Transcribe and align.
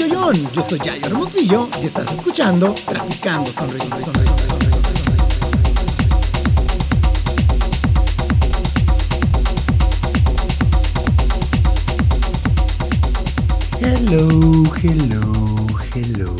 Yo 0.00 0.62
soy 0.66 0.78
Yayo 0.78 1.08
Hermosillo 1.08 1.68
y 1.82 1.86
estás 1.86 2.10
escuchando 2.10 2.74
Traficando 2.86 3.52
Sonrisas. 3.52 4.00
Hello, 13.78 14.74
hello, 14.82 15.66
hello. 15.94 16.34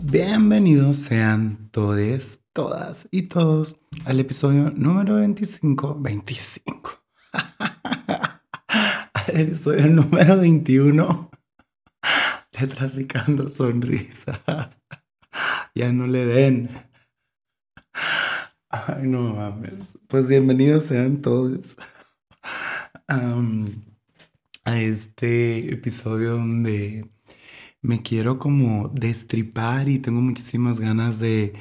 Bienvenidos 0.00 0.96
sean 0.96 1.68
todos, 1.70 2.40
todas 2.54 3.08
y 3.10 3.24
todos 3.24 3.76
al 4.06 4.20
episodio 4.20 4.72
número 4.74 5.16
25. 5.16 5.98
25. 6.00 6.90
al 8.68 9.36
episodio 9.36 9.90
número 9.90 10.38
21 10.38 11.31
de 12.60 12.66
Traficando 12.66 13.48
Sonrisas. 13.48 14.40
ya 15.74 15.92
no 15.92 16.06
le 16.06 16.26
den. 16.26 16.70
Ay, 18.68 19.06
no 19.06 19.34
mames. 19.34 19.98
Pues 20.08 20.28
bienvenidos 20.28 20.86
sean 20.86 21.20
todos 21.22 21.76
a 24.64 24.80
este 24.80 25.72
episodio 25.74 26.32
donde 26.32 27.10
me 27.82 28.00
quiero 28.00 28.38
como 28.38 28.88
destripar 28.88 29.90
y 29.90 29.98
tengo 29.98 30.22
muchísimas 30.22 30.80
ganas 30.80 31.18
de, 31.18 31.52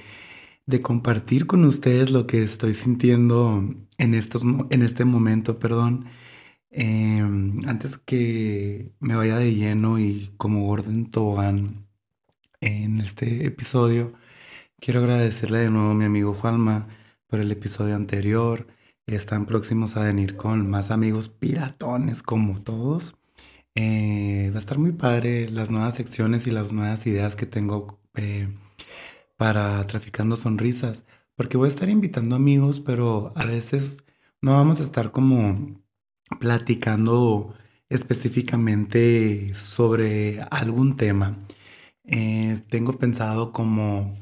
de 0.65 0.81
compartir 0.81 1.47
con 1.47 1.65
ustedes 1.65 2.11
lo 2.11 2.27
que 2.27 2.43
estoy 2.43 2.73
sintiendo 2.73 3.65
en, 3.97 4.13
estos, 4.13 4.43
en 4.43 4.81
este 4.81 5.03
momento, 5.03 5.59
perdón. 5.59 6.05
Em, 6.73 7.59
antes 7.67 7.97
que 7.97 8.93
me 8.99 9.15
vaya 9.15 9.37
de 9.37 9.53
lleno 9.55 9.99
y 9.99 10.31
como 10.37 10.65
Gordon 10.65 11.11
Tobogán 11.11 11.87
en 12.61 13.01
este 13.01 13.45
episodio, 13.45 14.13
quiero 14.79 15.01
agradecerle 15.01 15.59
de 15.59 15.69
nuevo 15.69 15.91
a 15.91 15.93
mi 15.95 16.05
amigo 16.05 16.33
Juanma 16.33 16.87
por 17.27 17.39
el 17.41 17.51
episodio 17.51 17.95
anterior. 17.95 18.67
Están 19.05 19.45
próximos 19.45 19.97
a 19.97 20.03
venir 20.03 20.37
con 20.37 20.69
más 20.69 20.91
amigos 20.91 21.29
piratones 21.29 22.23
como 22.23 22.61
todos. 22.61 23.17
Eh, 23.75 24.49
va 24.53 24.57
a 24.57 24.59
estar 24.59 24.77
muy 24.77 24.93
padre 24.93 25.49
las 25.49 25.71
nuevas 25.71 25.95
secciones 25.95 26.47
y 26.47 26.51
las 26.51 26.73
nuevas 26.73 27.05
ideas 27.07 27.35
que 27.35 27.45
tengo 27.45 27.99
eh, 28.15 28.49
para 29.37 29.85
Traficando 29.87 30.37
Sonrisas, 30.37 31.05
porque 31.35 31.57
voy 31.57 31.67
a 31.67 31.69
estar 31.69 31.89
invitando 31.89 32.35
amigos, 32.35 32.79
pero 32.79 33.33
a 33.35 33.45
veces 33.45 33.97
no 34.41 34.53
vamos 34.53 34.79
a 34.81 34.83
estar 34.83 35.11
como 35.11 35.81
platicando 36.39 37.55
específicamente 37.89 39.53
sobre 39.55 40.41
algún 40.49 40.95
tema. 40.95 41.37
Eh, 42.05 42.59
tengo 42.69 42.93
pensado 42.93 43.51
como 43.51 44.15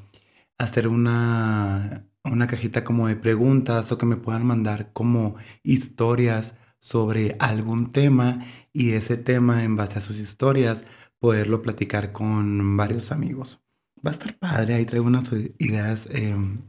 hacer 0.58 0.88
una, 0.88 2.06
una 2.24 2.48
cajita 2.48 2.84
como 2.84 3.08
de 3.08 3.16
preguntas 3.16 3.92
o 3.92 3.98
que 3.98 4.06
me 4.06 4.18
puedan 4.18 4.46
mandar 4.46 4.92
como 4.94 5.36
historias 5.64 6.56
sobre 6.80 7.36
algún 7.40 7.92
tema 7.92 8.46
y 8.74 8.92
ese 8.94 9.18
tema 9.18 9.64
en 9.64 9.76
base 9.76 10.00
a 10.00 10.02
sus 10.02 10.20
historias 10.20 10.84
poderlo 11.20 11.62
platicar 11.62 12.12
con 12.12 12.78
varios 12.78 13.12
amigos. 13.12 13.62
Va 14.06 14.12
a 14.12 14.14
estar 14.14 14.38
padre, 14.38 14.76
ahí 14.76 14.86
traigo 14.86 15.08
unas 15.08 15.32
ideas 15.58 16.08
em, 16.12 16.62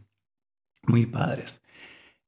muy 0.87 1.07
padres. 1.07 1.63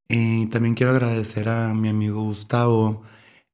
Eh, 0.08 0.48
también 0.50 0.74
quiero 0.74 0.92
agradecer 0.92 1.48
a 1.48 1.74
mi 1.74 1.88
amigo 1.88 2.22
Gustavo, 2.22 3.02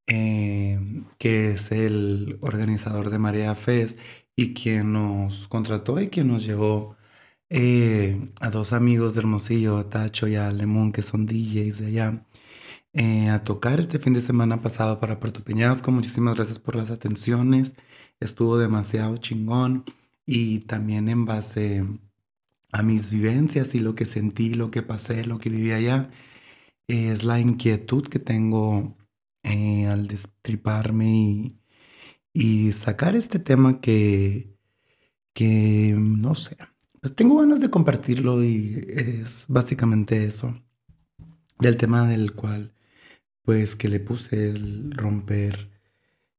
em, 0.06 1.04
que 1.18 1.52
es 1.52 1.72
el 1.72 2.38
organizador 2.40 3.10
de 3.10 3.18
Marea 3.18 3.54
Fest 3.54 3.98
y 4.36 4.54
quien 4.54 4.92
nos 4.92 5.48
contrató 5.48 6.00
y 6.00 6.08
quien 6.08 6.28
nos 6.28 6.44
llevó 6.44 6.96
eh, 7.50 8.30
a 8.40 8.50
dos 8.50 8.72
amigos 8.72 9.14
de 9.14 9.20
Hermosillo, 9.20 9.78
a 9.78 9.88
Tacho 9.90 10.28
y 10.28 10.36
a 10.36 10.50
Lemón, 10.52 10.92
que 10.92 11.02
son 11.02 11.26
DJs 11.26 11.78
de 11.78 11.86
allá, 11.86 12.26
eh, 12.92 13.28
a 13.30 13.44
tocar 13.44 13.80
este 13.80 13.98
fin 13.98 14.12
de 14.14 14.20
semana 14.20 14.62
pasado 14.62 15.00
para 15.00 15.20
Puerto 15.20 15.44
Peñasco. 15.44 15.90
Muchísimas 15.92 16.36
gracias 16.36 16.58
por 16.58 16.76
las 16.76 16.90
atenciones. 16.90 17.76
Estuvo 18.20 18.58
demasiado 18.58 19.16
chingón 19.18 19.84
y 20.26 20.60
también 20.60 21.08
en 21.08 21.24
base 21.24 21.84
a 22.72 22.82
mis 22.82 23.10
vivencias 23.10 23.74
y 23.74 23.80
lo 23.80 23.94
que 23.94 24.04
sentí, 24.06 24.54
lo 24.54 24.70
que 24.70 24.82
pasé, 24.82 25.24
lo 25.24 25.38
que 25.38 25.50
viví 25.50 25.72
allá, 25.72 26.10
es 26.88 27.24
la 27.24 27.38
inquietud 27.40 28.08
que 28.08 28.18
tengo 28.18 28.96
eh, 29.42 29.86
al 29.86 30.08
destriparme 30.08 31.10
y, 31.10 31.60
y 32.32 32.72
sacar 32.72 33.16
este 33.16 33.38
tema 33.38 33.80
que, 33.80 34.56
que 35.34 35.94
no 35.96 36.34
sé, 36.34 36.56
pues 37.00 37.14
tengo 37.14 37.38
ganas 37.38 37.60
de 37.60 37.70
compartirlo 37.70 38.42
y 38.44 38.84
es 38.88 39.46
básicamente 39.48 40.24
eso, 40.24 40.60
del 41.60 41.76
tema 41.76 42.08
del 42.08 42.34
cual, 42.34 42.72
pues 43.42 43.76
que 43.76 43.88
le 43.88 44.00
puse 44.00 44.50
el 44.50 44.92
romper 44.92 45.70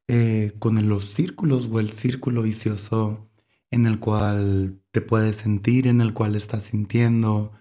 eh, 0.07 0.53
con 0.59 0.87
los 0.89 1.05
círculos 1.05 1.69
o 1.71 1.79
el 1.79 1.91
círculo 1.91 2.41
vicioso 2.41 3.29
en 3.71 3.85
el 3.85 3.99
cual 3.99 4.81
te 4.91 5.01
puedes 5.01 5.37
sentir, 5.37 5.87
en 5.87 6.01
el 6.01 6.13
cual 6.13 6.35
estás 6.35 6.63
sintiendo 6.65 7.51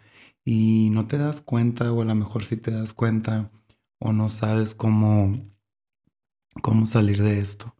y 0.50 0.88
no 0.88 1.06
te 1.06 1.18
das 1.18 1.42
cuenta 1.42 1.92
o 1.92 2.00
a 2.00 2.06
lo 2.06 2.14
mejor 2.14 2.42
sí 2.42 2.56
te 2.56 2.70
das 2.70 2.94
cuenta 2.94 3.50
o 3.98 4.14
no 4.14 4.30
sabes 4.30 4.74
cómo, 4.74 5.38
cómo 6.62 6.86
salir 6.86 7.22
de 7.22 7.40
esto. 7.40 7.76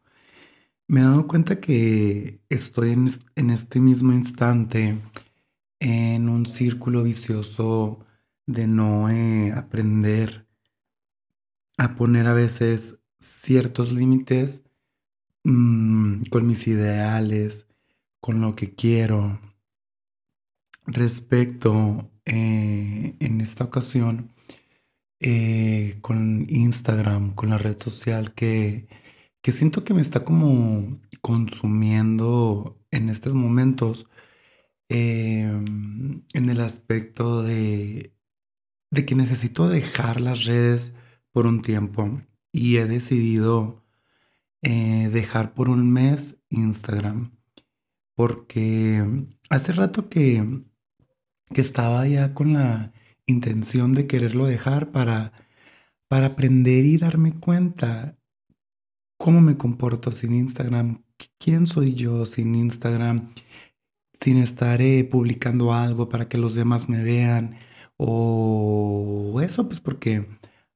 Me 0.87 1.01
he 1.01 1.05
dado 1.05 1.27
cuenta 1.27 1.63
que 1.63 2.43
estoy 2.51 2.91
en, 2.91 3.51
este 3.51 3.81
mismo 3.81 4.13
instante 4.13 4.99
en 5.81 6.29
un 6.29 6.45
círculo 6.45 7.03
vicioso 7.05 8.05
de 8.45 8.67
no 8.67 9.09
eh, 9.09 9.51
aprender 9.53 10.47
a 11.79 11.95
poner 11.95 12.27
a 12.27 12.35
veces 12.35 12.99
ciertos 13.19 13.93
límites 13.93 14.63
mm, 15.43 16.25
con 16.31 16.47
mis 16.47 16.67
ideales, 16.67 17.67
con 18.21 18.43
lo 18.43 18.55
que 18.55 18.75
quiero. 18.75 19.41
Respecto 20.85 22.11
eh, 22.29 23.17
en 23.21 23.41
esta 23.41 23.65
ocasión 23.65 24.33
eh, 25.21 25.99
con 26.03 26.47
Instagram, 26.49 27.35
con 27.35 27.51
la 27.51 27.59
red 27.59 27.77
social 27.79 28.35
que 28.35 28.89
que 29.43 29.53
siento 29.53 29.85
que 29.85 29.95
me 29.95 30.03
está 30.03 30.25
como 30.25 31.01
consumiendo 31.21 32.79
en 32.91 33.09
estos 33.09 33.35
momentos 33.35 34.09
em, 34.89 36.23
en 36.35 36.51
el 36.51 36.61
aspecto 36.61 37.43
de, 37.43 38.15
de 38.91 39.07
que 39.07 39.15
necesito 39.15 39.69
dejar 39.69 40.21
las 40.21 40.45
redes 40.45 40.95
por 41.33 41.47
un 41.47 41.63
tiempo 41.63 42.21
y 42.53 42.77
he 42.77 42.87
decidido 42.87 43.85
eh, 44.63 45.09
dejar 45.13 45.55
por 45.55 45.69
un 45.69 45.91
mes 45.93 46.37
Instagram 46.51 47.33
porque 48.15 49.05
hace 49.51 49.73
rato 49.73 50.09
que, 50.09 50.63
que 51.53 51.61
estaba 51.61 52.07
ya 52.07 52.35
con 52.35 52.53
la 52.53 52.93
intención 53.27 53.93
de 53.93 54.07
quererlo 54.07 54.47
dejar 54.47 54.91
para, 54.91 55.33
para 56.09 56.27
aprender 56.27 56.85
y 56.85 56.99
darme 56.99 57.33
cuenta 57.33 58.17
cómo 59.19 59.41
me 59.41 59.57
comporto 59.57 60.13
sin 60.13 60.35
Instagram, 60.35 61.03
quién 61.39 61.67
soy 61.67 61.95
yo 61.95 62.25
sin 62.27 62.55
Instagram, 62.55 63.35
sin 64.21 64.39
estar 64.39 64.81
eh, 64.81 65.05
publicando 65.05 65.73
algo 65.73 66.09
para 66.09 66.29
que 66.29 66.39
los 66.39 66.55
demás 66.55 66.89
me 66.89 67.03
vean 67.03 67.57
o 67.97 69.41
eso, 69.43 69.69
pues 69.69 69.81
porque 69.81 70.27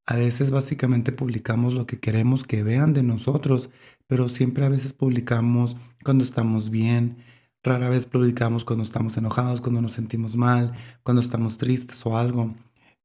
a 0.06 0.17
veces 0.17 0.50
básicamente 0.50 1.12
publicamos 1.12 1.75
lo 1.75 1.87
que 1.87 2.00
queremos 2.00 2.44
que 2.44 2.62
vean 2.62 2.93
de 2.93 3.02
nosotros, 3.02 3.70
pero 4.06 4.29
siempre 4.29 4.64
a 4.64 4.69
veces 4.69 4.93
publicamos 4.93 5.76
cuando 6.05 6.25
estamos 6.25 6.70
bien, 6.70 7.19
rara 7.62 7.88
vez 7.88 8.06
publicamos 8.06 8.64
cuando 8.64 8.85
estamos 8.85 9.17
enojados, 9.17 9.61
cuando 9.61 9.82
nos 9.82 9.93
sentimos 9.93 10.37
mal, 10.37 10.73
cuando 11.03 11.23
estamos 11.23 11.59
tristes 11.59 12.05
o 12.06 12.17
algo. 12.17 12.55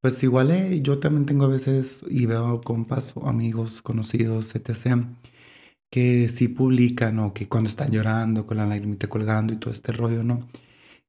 Pues 0.02 0.22
igual 0.24 0.52
eh, 0.52 0.82
yo 0.82 1.00
también 1.00 1.26
tengo 1.26 1.46
a 1.46 1.48
veces 1.48 2.04
y 2.10 2.26
veo 2.26 2.62
compas 2.62 3.14
o 3.16 3.28
amigos 3.28 3.82
conocidos, 3.82 4.56
etc., 4.56 5.06
que 5.90 6.30
sí 6.30 6.48
publican 6.50 7.20
o 7.20 7.34
que 7.34 7.48
cuando 7.48 7.70
están 7.70 7.92
llorando 7.92 8.46
con 8.46 8.58
la 8.58 8.66
lagrimita 8.66 9.08
colgando 9.08 9.54
y 9.54 9.58
todo 9.58 9.72
este 9.72 9.92
rollo, 9.94 10.24
¿no? 10.24 10.48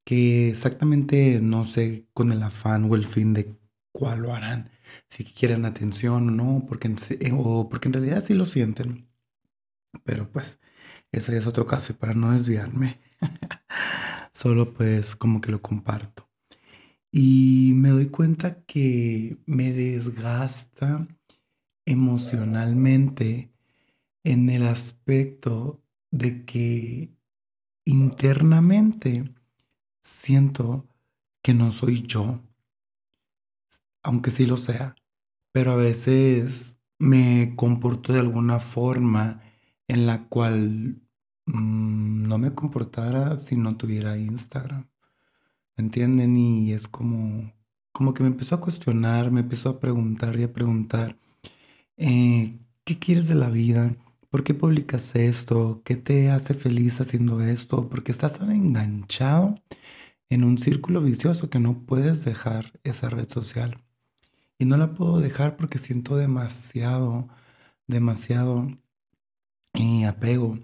Que 0.05 0.51
exactamente 0.51 1.41
no 1.43 1.65
sé 1.65 2.07
con 2.15 2.33
el 2.33 2.43
afán 2.43 2.85
o 2.91 2.95
el 2.97 3.07
fin 3.07 3.35
de 3.35 3.57
cuál 3.93 4.21
lo 4.21 4.35
harán, 4.35 4.71
si 5.09 5.25
quieren 5.25 5.65
atención 5.65 6.29
o 6.29 6.31
no, 6.33 6.67
porque, 6.69 6.89
eh, 7.21 7.33
o 7.37 7.69
porque 7.69 7.89
en 7.89 7.95
realidad 7.95 8.23
sí 8.25 8.35
lo 8.35 8.47
sienten. 8.47 9.09
Pero 10.05 10.31
pues 10.31 10.61
ese 11.13 11.37
es 11.37 11.47
otro 11.47 11.67
caso 11.67 11.93
y 11.93 11.97
para 11.97 12.15
no 12.15 12.33
desviarme, 12.33 13.01
solo 14.33 14.73
pues 14.75 15.17
como 15.17 15.41
que 15.41 15.53
lo 15.53 15.63
comparto. 15.63 16.29
Y 17.11 17.73
me 17.75 17.91
doy 17.91 18.09
cuenta 18.09 18.63
que 18.65 19.39
me 19.47 19.73
desgasta 19.73 21.07
emocionalmente 21.87 23.53
en 24.25 24.51
el 24.51 24.67
aspecto 24.67 25.83
de 26.11 26.45
que 26.45 27.13
internamente 27.87 29.25
siento 30.03 30.87
que 31.43 31.55
no 31.55 31.73
soy 31.73 32.03
yo, 32.03 32.43
aunque 34.03 34.31
sí 34.31 34.47
lo 34.47 34.57
sea, 34.57 34.95
pero 35.53 35.73
a 35.73 35.77
veces 35.77 36.79
me 36.99 37.55
comporto 37.57 38.13
de 38.13 38.21
alguna 38.21 38.61
forma 38.61 39.41
en 39.89 40.07
la 40.07 40.29
cual 40.29 41.01
mm, 41.49 42.29
no 42.29 42.39
me 42.39 42.55
comportara 42.55 43.39
si 43.39 43.57
no 43.57 43.77
tuviera 43.77 44.19
Instagram. 44.19 44.89
¿Me 45.77 45.85
entienden? 45.85 46.37
Y 46.37 46.73
es 46.73 46.89
como, 46.89 47.53
como 47.93 48.15
que 48.15 48.23
me 48.23 48.29
empezó 48.31 48.57
a 48.57 48.61
cuestionar, 48.61 49.31
me 49.31 49.41
empezó 49.41 49.71
a 49.71 49.81
preguntar 49.81 50.39
y 50.39 50.45
a 50.45 50.53
preguntar, 50.53 51.19
eh, 51.97 52.59
¿qué 52.85 52.99
quieres 52.99 53.29
de 53.29 53.35
la 53.37 53.51
vida? 53.51 53.97
¿Por 54.31 54.45
qué 54.45 54.55
publicas 54.55 55.15
esto? 55.17 55.83
¿Qué 55.85 55.97
te 55.97 56.31
hace 56.31 56.55
feliz 56.55 57.01
haciendo 57.01 57.41
esto? 57.43 57.89
Porque 57.89 58.13
estás 58.13 58.39
tan 58.39 58.51
enganchado 58.53 59.57
en 60.31 60.45
un 60.45 60.59
círculo 60.59 61.01
vicioso 61.03 61.51
que 61.51 61.61
no 61.61 61.87
puedes 61.87 62.25
dejar 62.25 62.79
esa 62.85 63.11
red 63.11 63.29
social. 63.29 63.83
Y 64.59 64.67
no 64.67 64.77
la 64.77 64.95
puedo 64.95 65.21
dejar 65.21 65.57
porque 65.57 65.79
siento 65.79 66.17
demasiado, 66.17 67.29
demasiado 67.87 68.69
eh, 69.75 70.07
apego. 70.07 70.59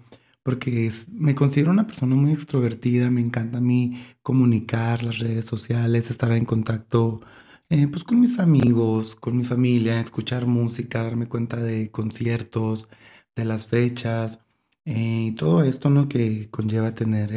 Porque 0.45 0.91
me 1.11 1.33
considero 1.33 1.71
una 1.71 1.87
persona 1.87 2.15
muy 2.15 2.31
extrovertida, 2.31 3.09
me 3.09 3.21
encanta 3.21 3.57
a 3.57 3.61
mí 3.61 3.99
comunicar 4.21 5.03
las 5.03 5.17
redes 5.17 5.45
sociales, 5.45 6.11
estar 6.11 6.31
en 6.33 6.45
contacto 6.45 7.21
eh, 7.69 7.87
pues 7.87 8.03
con 8.03 8.19
mis 8.19 8.37
amigos, 8.37 9.15
con 9.15 9.35
mi 9.37 9.43
familia, 9.43 9.99
escuchar 9.99 10.45
música, 10.45 11.01
darme 11.01 11.27
cuenta 11.27 11.57
de 11.57 11.89
conciertos, 11.89 12.87
de 13.35 13.43
las 13.43 13.65
fechas 13.65 14.45
eh, 14.85 15.29
y 15.29 15.31
todo 15.31 15.63
esto 15.63 15.89
¿no? 15.89 16.07
que 16.07 16.47
conlleva 16.51 16.93
tener 16.93 17.31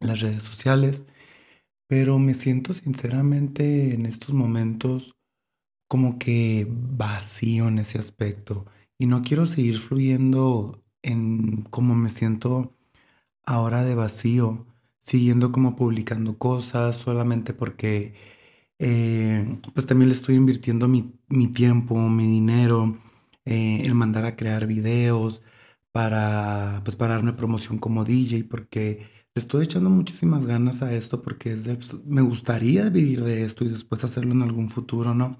las 0.00 0.20
redes 0.20 0.42
sociales, 0.42 1.06
pero 1.88 2.18
me 2.18 2.34
siento 2.34 2.74
sinceramente 2.74 3.94
en 3.94 4.04
estos 4.04 4.34
momentos 4.34 5.16
como 5.88 6.18
que 6.18 6.66
vacío 6.68 7.68
en 7.68 7.78
ese 7.78 7.98
aspecto 7.98 8.66
y 8.98 9.06
no 9.06 9.22
quiero 9.22 9.46
seguir 9.46 9.78
fluyendo 9.78 10.81
en 11.02 11.62
cómo 11.70 11.94
me 11.94 12.08
siento 12.10 12.74
ahora 13.44 13.84
de 13.84 13.94
vacío, 13.94 14.66
siguiendo 15.00 15.52
como 15.52 15.76
publicando 15.76 16.38
cosas 16.38 16.96
solamente 16.96 17.54
porque 17.54 18.14
eh, 18.78 19.60
pues 19.74 19.86
también 19.86 20.08
le 20.08 20.14
estoy 20.14 20.36
invirtiendo 20.36 20.88
mi, 20.88 21.12
tiempo, 21.54 21.96
mi 22.08 22.26
dinero, 22.26 22.98
eh, 23.44 23.82
el 23.86 23.94
mandar 23.94 24.24
a 24.26 24.36
crear 24.36 24.66
videos 24.66 25.42
para 25.92 26.80
pues 26.84 26.96
para 26.96 27.14
darme 27.14 27.32
promoción 27.34 27.78
como 27.78 28.04
DJ 28.04 28.44
porque 28.44 29.06
estoy 29.34 29.64
echando 29.64 29.90
muchísimas 29.90 30.46
ganas 30.46 30.82
a 30.82 30.94
esto 30.94 31.22
porque 31.22 31.52
es 31.52 31.64
pues, 31.68 32.04
me 32.06 32.22
gustaría 32.22 32.90
vivir 32.90 33.24
de 33.24 33.44
esto 33.44 33.64
y 33.64 33.68
después 33.68 34.04
hacerlo 34.04 34.32
en 34.32 34.42
algún 34.42 34.70
futuro, 34.70 35.14
¿no? 35.14 35.38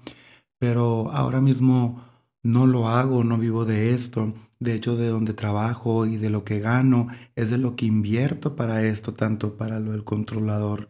Pero 0.59 1.11
ahora 1.11 1.41
mismo 1.41 2.03
no 2.43 2.67
lo 2.67 2.89
hago, 2.89 3.23
no 3.23 3.37
vivo 3.37 3.65
de 3.65 3.93
esto. 3.93 4.33
De 4.63 4.75
hecho, 4.75 4.95
de 4.95 5.07
donde 5.09 5.33
trabajo 5.33 6.05
y 6.05 6.15
de 6.17 6.29
lo 6.29 6.45
que 6.45 6.59
gano 6.59 7.07
es 7.35 7.49
de 7.49 7.57
lo 7.57 7.75
que 7.75 7.85
invierto 7.85 8.55
para 8.55 8.83
esto, 8.85 9.13
tanto 9.13 9.57
para 9.57 9.79
lo 9.81 9.91
del 9.91 10.05
controlador 10.05 10.87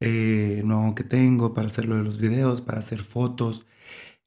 eh, 0.00 0.62
nuevo 0.66 0.94
que 0.94 1.04
tengo, 1.04 1.54
para 1.54 1.68
hacer 1.68 1.86
lo 1.86 1.96
de 1.96 2.04
los 2.04 2.18
videos, 2.18 2.60
para 2.60 2.80
hacer 2.80 3.02
fotos, 3.02 3.66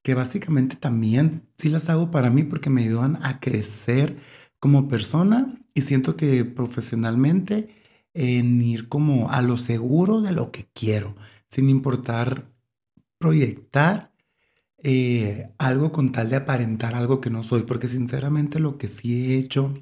que 0.01 0.15
básicamente 0.15 0.75
también 0.75 1.47
sí 1.57 1.69
las 1.69 1.89
hago 1.89 2.09
para 2.11 2.31
mí 2.31 2.43
porque 2.43 2.71
me 2.71 2.83
ayudan 2.83 3.19
a 3.23 3.39
crecer 3.39 4.17
como 4.59 4.87
persona 4.87 5.61
y 5.75 5.83
siento 5.83 6.15
que 6.17 6.43
profesionalmente 6.45 7.69
en 8.15 8.61
ir 8.61 8.89
como 8.89 9.29
a 9.31 9.41
lo 9.43 9.57
seguro 9.57 10.21
de 10.21 10.31
lo 10.31 10.51
que 10.51 10.67
quiero, 10.73 11.15
sin 11.49 11.69
importar 11.69 12.51
proyectar 13.19 14.08
eh, 14.83 15.47
algo 15.57 15.91
con 15.91 16.11
tal 16.11 16.29
de 16.29 16.37
aparentar 16.37 16.95
algo 16.95 17.21
que 17.21 17.29
no 17.29 17.43
soy, 17.43 17.63
porque 17.63 17.87
sinceramente 17.87 18.59
lo 18.59 18.77
que 18.77 18.87
sí 18.87 19.33
he 19.33 19.37
hecho, 19.39 19.73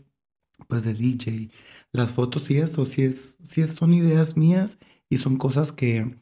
pues 0.68 0.84
de 0.84 0.94
DJ, 0.94 1.52
las 1.94 2.14
fotos 2.14 2.50
y 2.52 2.58
eso, 2.58 2.86
sí, 2.86 3.04
es, 3.04 3.38
sí 3.44 3.68
son 3.68 3.94
ideas 3.94 4.38
mías 4.38 4.80
y 5.10 5.20
son 5.20 5.38
cosas 5.38 5.72
que, 5.72 6.20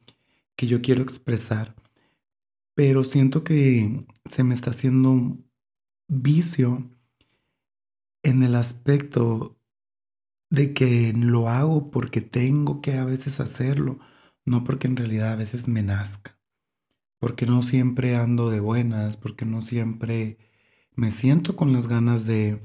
que 0.58 0.68
yo 0.68 0.82
quiero 0.82 1.04
expresar, 1.04 1.76
pero 2.76 3.04
siento 3.04 3.44
que 3.44 4.06
se 4.30 4.44
me 4.44 4.54
está 4.56 4.72
haciendo 4.72 5.38
vicio 6.08 6.90
en 8.24 8.44
el 8.44 8.56
aspecto 8.56 9.58
de 10.50 10.74
que 10.74 11.14
lo 11.16 11.50
hago 11.50 11.92
porque 11.92 12.22
tengo 12.22 12.82
que 12.82 12.94
a 12.98 13.06
veces 13.06 13.40
hacerlo, 13.40 14.00
no 14.46 14.64
porque 14.64 14.88
en 14.88 14.98
realidad 14.98 15.34
a 15.34 15.38
veces 15.38 15.68
me 15.68 15.84
nazca, 15.84 16.35
porque 17.20 17.46
no 17.46 17.62
siempre 17.62 18.16
ando 18.16 18.50
de 18.50 18.60
buenas, 18.60 19.18
porque 19.18 19.46
no 19.46 19.62
siempre 19.62 20.38
me 20.96 21.12
siento 21.12 21.56
con 21.56 21.74
las 21.74 21.88
ganas 21.88 22.26
de, 22.26 22.62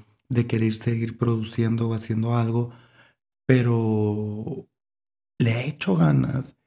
querer 0.49 0.75
seguir 0.75 1.19
produciendo 1.19 1.89
o 1.89 1.95
haciendo 1.95 2.37
algo, 2.37 2.73
pero 3.47 4.69
le 5.39 5.67
echo 5.67 5.97
ganas, 5.97 6.59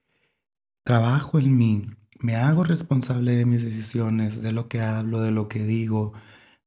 trabajo 0.83 1.39
en 1.39 1.57
mí, 1.57 1.85
me 2.19 2.35
hago 2.35 2.63
responsable 2.63 3.33
de 3.33 3.45
mis 3.45 3.63
decisiones, 3.63 4.41
de 4.41 4.53
lo 4.53 4.69
que 4.69 4.81
hablo, 4.81 5.21
de 5.21 5.31
lo 5.31 5.47
que 5.47 5.63
digo, 5.65 6.13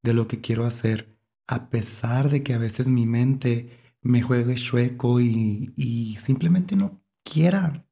de 0.02 0.14
lo 0.14 0.28
que 0.28 0.40
quiero 0.40 0.64
hacer, 0.66 1.18
a 1.48 1.70
pesar 1.70 2.30
de 2.30 2.42
que 2.42 2.54
a 2.54 2.58
veces 2.58 2.88
mi 2.88 3.06
mente 3.06 3.70
me 4.02 4.22
juegue 4.22 4.54
chueco 4.54 5.20
y, 5.20 6.16
simplemente 6.20 6.76
no 6.76 7.02
quiera 7.24 7.86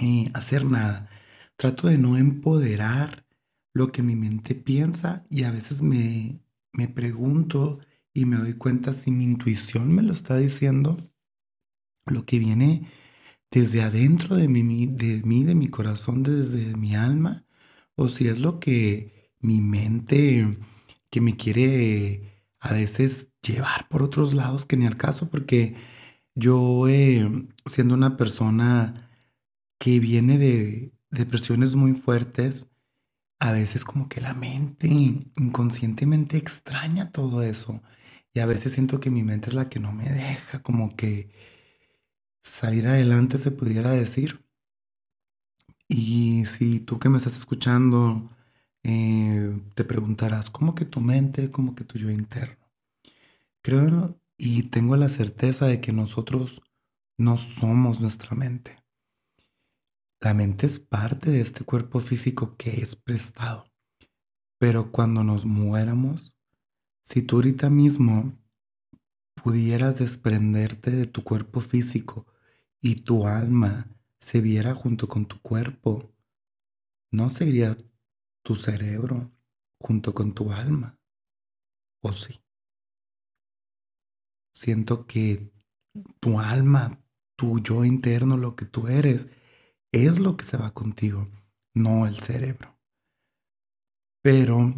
eh, 0.00 0.30
hacer 0.34 0.64
nada. 0.64 1.08
Trato 1.58 1.88
de 1.88 1.98
no 1.98 2.16
empoderar 2.16 3.26
lo 3.74 3.90
que 3.90 4.02
mi 4.02 4.14
mente 4.14 4.54
piensa 4.54 5.26
y 5.28 5.42
a 5.42 5.50
veces 5.50 5.82
me, 5.82 6.40
me 6.72 6.86
pregunto 6.86 7.80
y 8.14 8.26
me 8.26 8.36
doy 8.36 8.54
cuenta 8.54 8.92
si 8.92 9.10
mi 9.10 9.24
intuición 9.24 9.92
me 9.92 10.02
lo 10.02 10.12
está 10.12 10.36
diciendo, 10.36 10.96
lo 12.06 12.24
que 12.24 12.38
viene 12.38 12.86
desde 13.50 13.82
adentro 13.82 14.36
de 14.36 14.46
mí, 14.46 14.86
de 14.86 15.22
mí, 15.24 15.42
de 15.42 15.56
mi 15.56 15.66
corazón, 15.68 16.22
desde 16.22 16.76
mi 16.76 16.94
alma, 16.94 17.44
o 17.96 18.08
si 18.08 18.28
es 18.28 18.38
lo 18.38 18.60
que 18.60 19.32
mi 19.40 19.60
mente 19.60 20.48
que 21.10 21.20
me 21.20 21.36
quiere 21.36 22.44
a 22.60 22.72
veces 22.72 23.32
llevar 23.42 23.88
por 23.88 24.02
otros 24.02 24.32
lados 24.34 24.64
que 24.64 24.76
ni 24.76 24.86
al 24.86 24.96
caso, 24.96 25.28
porque 25.28 25.74
yo, 26.36 26.86
eh, 26.88 27.48
siendo 27.66 27.94
una 27.94 28.16
persona 28.16 29.10
que 29.78 30.00
viene 30.00 30.38
de 30.38 30.92
depresiones 31.10 31.76
muy 31.76 31.92
fuertes, 31.94 32.68
a 33.40 33.52
veces 33.52 33.84
como 33.84 34.08
que 34.08 34.20
la 34.20 34.34
mente 34.34 34.88
inconscientemente 34.88 36.36
extraña 36.36 37.12
todo 37.12 37.42
eso. 37.42 37.82
Y 38.34 38.40
a 38.40 38.46
veces 38.46 38.72
siento 38.72 39.00
que 39.00 39.10
mi 39.10 39.22
mente 39.22 39.50
es 39.50 39.54
la 39.54 39.68
que 39.68 39.80
no 39.80 39.92
me 39.92 40.08
deja 40.08 40.62
como 40.62 40.94
que 40.96 41.30
salir 42.42 42.88
adelante, 42.88 43.38
se 43.38 43.50
pudiera 43.50 43.90
decir. 43.92 44.44
Y 45.88 46.44
si 46.46 46.80
tú 46.80 46.98
que 46.98 47.08
me 47.08 47.18
estás 47.18 47.36
escuchando 47.36 48.30
eh, 48.82 49.60
te 49.74 49.84
preguntarás, 49.84 50.50
¿cómo 50.50 50.74
que 50.74 50.84
tu 50.84 51.00
mente, 51.00 51.50
cómo 51.50 51.74
que 51.74 51.84
tu 51.84 51.98
yo 51.98 52.10
interno? 52.10 52.68
Creo 53.62 54.18
y 54.38 54.64
tengo 54.64 54.96
la 54.96 55.08
certeza 55.08 55.66
de 55.66 55.80
que 55.80 55.92
nosotros 55.92 56.62
no 57.18 57.36
somos 57.38 58.00
nuestra 58.00 58.36
mente. 58.36 58.76
La 60.20 60.34
mente 60.34 60.66
es 60.66 60.80
parte 60.80 61.30
de 61.30 61.40
este 61.40 61.64
cuerpo 61.64 62.00
físico 62.00 62.56
que 62.56 62.82
es 62.82 62.96
prestado. 62.96 63.66
Pero 64.58 64.90
cuando 64.90 65.22
nos 65.22 65.44
muéramos, 65.44 66.34
si 67.04 67.22
tú 67.22 67.36
ahorita 67.36 67.70
mismo 67.70 68.36
pudieras 69.34 70.00
desprenderte 70.00 70.90
de 70.90 71.06
tu 71.06 71.22
cuerpo 71.22 71.60
físico 71.60 72.26
y 72.80 72.96
tu 72.96 73.28
alma 73.28 73.88
se 74.18 74.40
viera 74.40 74.74
junto 74.74 75.06
con 75.06 75.26
tu 75.26 75.40
cuerpo, 75.40 76.12
no 77.12 77.30
sería 77.30 77.76
tu 78.42 78.56
cerebro 78.56 79.30
junto 79.80 80.14
con 80.14 80.34
tu 80.34 80.50
alma. 80.50 80.98
¿O 82.02 82.12
sí? 82.12 82.40
Siento 84.52 85.06
que 85.06 85.52
tu 86.18 86.40
alma, 86.40 87.00
tu 87.36 87.60
yo 87.60 87.84
interno, 87.84 88.36
lo 88.36 88.56
que 88.56 88.64
tú 88.64 88.88
eres, 88.88 89.28
es 89.92 90.18
lo 90.18 90.36
que 90.36 90.44
se 90.44 90.56
va 90.56 90.72
contigo, 90.72 91.28
no 91.74 92.06
el 92.06 92.18
cerebro. 92.18 92.76
Pero 94.22 94.74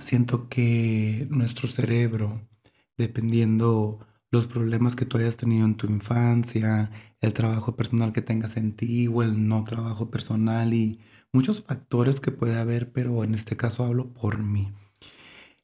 siento 0.00 0.48
que 0.48 1.26
nuestro 1.30 1.68
cerebro, 1.68 2.48
dependiendo 2.96 3.98
los 4.30 4.46
problemas 4.46 4.96
que 4.96 5.06
tú 5.06 5.18
hayas 5.18 5.36
tenido 5.36 5.64
en 5.64 5.76
tu 5.76 5.86
infancia, 5.86 6.90
el 7.20 7.34
trabajo 7.34 7.76
personal 7.76 8.12
que 8.12 8.22
tengas 8.22 8.56
en 8.56 8.76
ti 8.76 9.08
o 9.08 9.22
el 9.22 9.48
no 9.48 9.64
trabajo 9.64 10.10
personal 10.10 10.74
y 10.74 11.00
muchos 11.32 11.62
factores 11.62 12.20
que 12.20 12.30
puede 12.32 12.58
haber, 12.58 12.92
pero 12.92 13.24
en 13.24 13.34
este 13.34 13.56
caso 13.56 13.84
hablo 13.84 14.12
por 14.12 14.42
mí. 14.42 14.72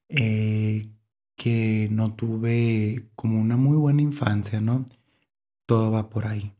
Eh, 0.08 0.90
que 1.36 1.88
no 1.90 2.14
tuve 2.14 3.10
como 3.16 3.40
una 3.40 3.56
muy 3.56 3.76
buena 3.76 4.02
infancia, 4.02 4.60
¿no? 4.60 4.86
Todo 5.66 5.90
va 5.90 6.10
por 6.10 6.26
ahí. 6.26 6.54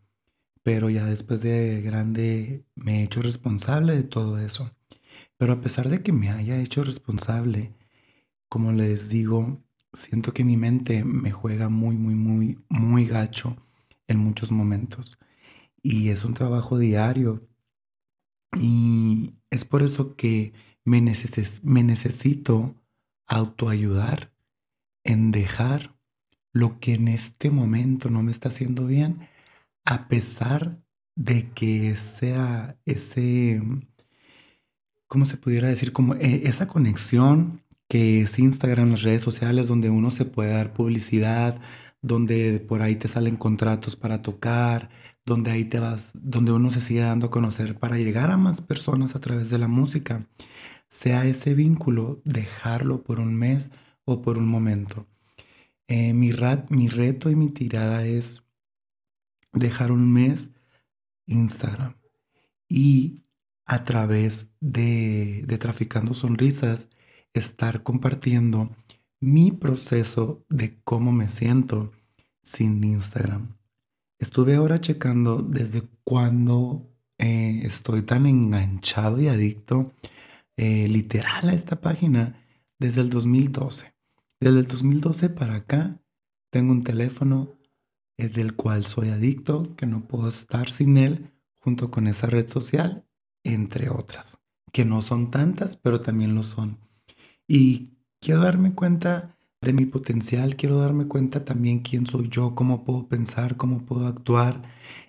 Pero 0.63 0.91
ya 0.91 1.07
después 1.07 1.43
de 1.43 1.83
grande 1.83 2.65
me 2.75 3.01
he 3.01 3.05
hecho 3.05 3.23
responsable 3.23 3.97
de 3.97 4.05
todo 4.05 4.39
eso. 4.39 4.71
Pero 5.37 5.55
a 5.55 5.61
pesar 5.61 5.89
de 5.89 6.03
que 6.03 6.13
me 6.13 6.31
haya 6.31 6.61
hecho 6.61 6.85
responsable, 6.85 7.75
como 8.49 8.73
les 8.73 9.09
digo, 9.09 9.59
siento 9.93 10.33
que 10.33 10.45
mi 10.45 10.57
mente 10.57 11.05
me 11.05 11.33
juega 11.33 11.69
muy, 11.69 11.97
muy, 11.97 12.15
muy, 12.15 12.59
muy 12.69 13.07
gacho 13.07 13.57
en 14.07 14.19
muchos 14.19 14.53
momentos. 14.53 15.19
Y 15.83 16.11
es 16.11 16.25
un 16.25 16.35
trabajo 16.35 16.79
diario. 16.79 17.49
Y 18.61 19.35
es 19.51 19.65
por 19.65 19.83
eso 19.83 20.17
que 20.17 20.53
me, 20.85 21.01
me 21.63 21.83
necesito 21.83 22.77
autoayudar 23.27 24.33
en 25.05 25.33
dejar 25.33 25.97
lo 26.53 26.79
que 26.81 26.95
en 26.95 27.09
este 27.09 27.51
momento 27.51 28.11
no 28.11 28.23
me 28.23 28.31
está 28.31 28.51
haciendo 28.51 28.87
bien, 28.87 29.29
a 29.85 30.09
pesar 30.09 30.83
de 31.15 31.51
que 31.51 31.97
sea 31.97 32.79
ese, 32.87 33.63
¿cómo 35.07 35.25
se 35.25 35.37
pudiera 35.37 35.69
decir? 35.69 35.93
Como 35.93 36.15
eh, 36.15 36.43
esa 36.45 36.67
conexión 36.67 37.63
que 37.89 38.23
es 38.23 38.39
Instagram, 38.39 38.93
las 38.93 39.03
redes 39.03 39.23
sociales, 39.23 39.69
donde 39.69 39.91
uno 39.91 40.11
se 40.11 40.25
puede 40.25 40.53
dar 40.53 40.73
publicidad, 40.73 41.61
donde 42.01 42.59
por 42.61 42.83
ahí 42.83 42.97
te 42.97 43.09
salen 43.09 43.37
contratos 43.37 43.97
para 43.97 44.23
tocar, 44.23 44.91
donde 45.27 45.51
ahí 45.51 45.65
te 45.67 45.79
vas, 45.79 46.11
donde 46.15 46.53
uno 46.53 46.71
se 46.71 46.81
sigue 46.81 47.01
dando 47.01 47.27
a 47.27 47.31
conocer 47.31 47.79
para 47.79 47.99
llegar 47.99 48.31
a 48.31 48.39
más 48.39 48.61
personas 48.61 49.15
a 49.15 49.21
través 49.21 49.51
de 49.51 49.59
la 49.59 49.69
música. 49.69 50.27
Sea 50.89 51.27
ese 51.27 51.55
vínculo, 51.55 52.23
dejarlo 52.25 53.03
por 53.05 53.21
un 53.21 53.35
mes 53.35 53.71
o 54.05 54.23
por 54.23 54.39
un 54.39 54.49
momento. 54.49 55.07
Eh, 55.89 56.13
mi, 56.15 56.33
mi 56.71 56.89
reto 56.89 57.31
y 57.31 57.37
mi 57.37 57.51
tirada 57.51 58.07
es 58.07 58.43
dejar 59.53 59.93
un 59.93 60.13
mes 60.13 60.51
Instagram 61.27 61.95
y 62.69 63.25
a 63.65 63.85
través 63.85 64.49
de, 64.61 65.45
de 65.47 65.59
Traficando 65.59 66.15
Sonrisas 66.15 66.89
estar 67.35 67.83
compartiendo 67.83 68.71
mi 69.21 69.53
proceso 69.53 70.45
de 70.49 70.81
cómo 70.83 71.13
me 71.13 71.29
siento 71.29 71.93
sin 72.43 72.83
Instagram. 72.83 73.57
Estuve 74.19 74.57
ahora 74.57 74.81
checando 74.81 75.43
desde 75.43 75.83
cuando 76.05 76.93
eh, 77.19 77.63
estoy 77.65 78.03
tan 78.03 78.27
enganchado 78.27 79.21
y 79.21 79.29
adicto 79.29 79.93
eh, 80.57 80.89
literal 80.89 81.49
a 81.49 81.55
esta 81.55 81.81
página 81.81 82.37
desde 82.79 83.01
el 83.01 83.11
2012. 83.11 83.95
Desde 84.41 84.59
el 84.59 84.67
2012 84.67 85.31
para 85.31 85.57
acá 85.57 86.01
tengo 86.51 86.73
un 86.73 86.83
teléfono 86.83 87.55
del 88.29 88.55
cual 88.55 88.85
soy 88.85 89.09
adicto, 89.09 89.75
que 89.77 89.87
no 89.87 90.07
puedo 90.07 90.29
estar 90.29 90.71
sin 90.71 90.97
él, 90.97 91.33
junto 91.59 91.91
con 91.91 92.07
esa 92.07 92.27
red 92.27 92.49
social, 92.49 93.07
entre 93.45 93.89
otras, 93.89 94.39
que 94.73 94.85
no 94.85 95.03
son 95.03 95.31
tantas, 95.31 95.77
pero 95.77 96.01
también 96.01 96.35
lo 96.35 96.43
son. 96.43 96.79
Y 97.47 97.99
quiero 98.21 98.41
darme 98.41 98.75
cuenta 98.75 99.37
de 99.61 99.73
mi 99.73 99.87
potencial, 99.87 100.57
quiero 100.57 100.79
darme 100.79 101.07
cuenta 101.07 101.45
también 101.45 101.81
quién 101.81 102.07
soy 102.07 102.29
yo, 102.29 102.55
cómo 102.55 102.85
puedo 102.85 103.09
pensar, 103.09 103.57
cómo 103.57 103.85
puedo 103.85 104.07
actuar. 104.07 104.63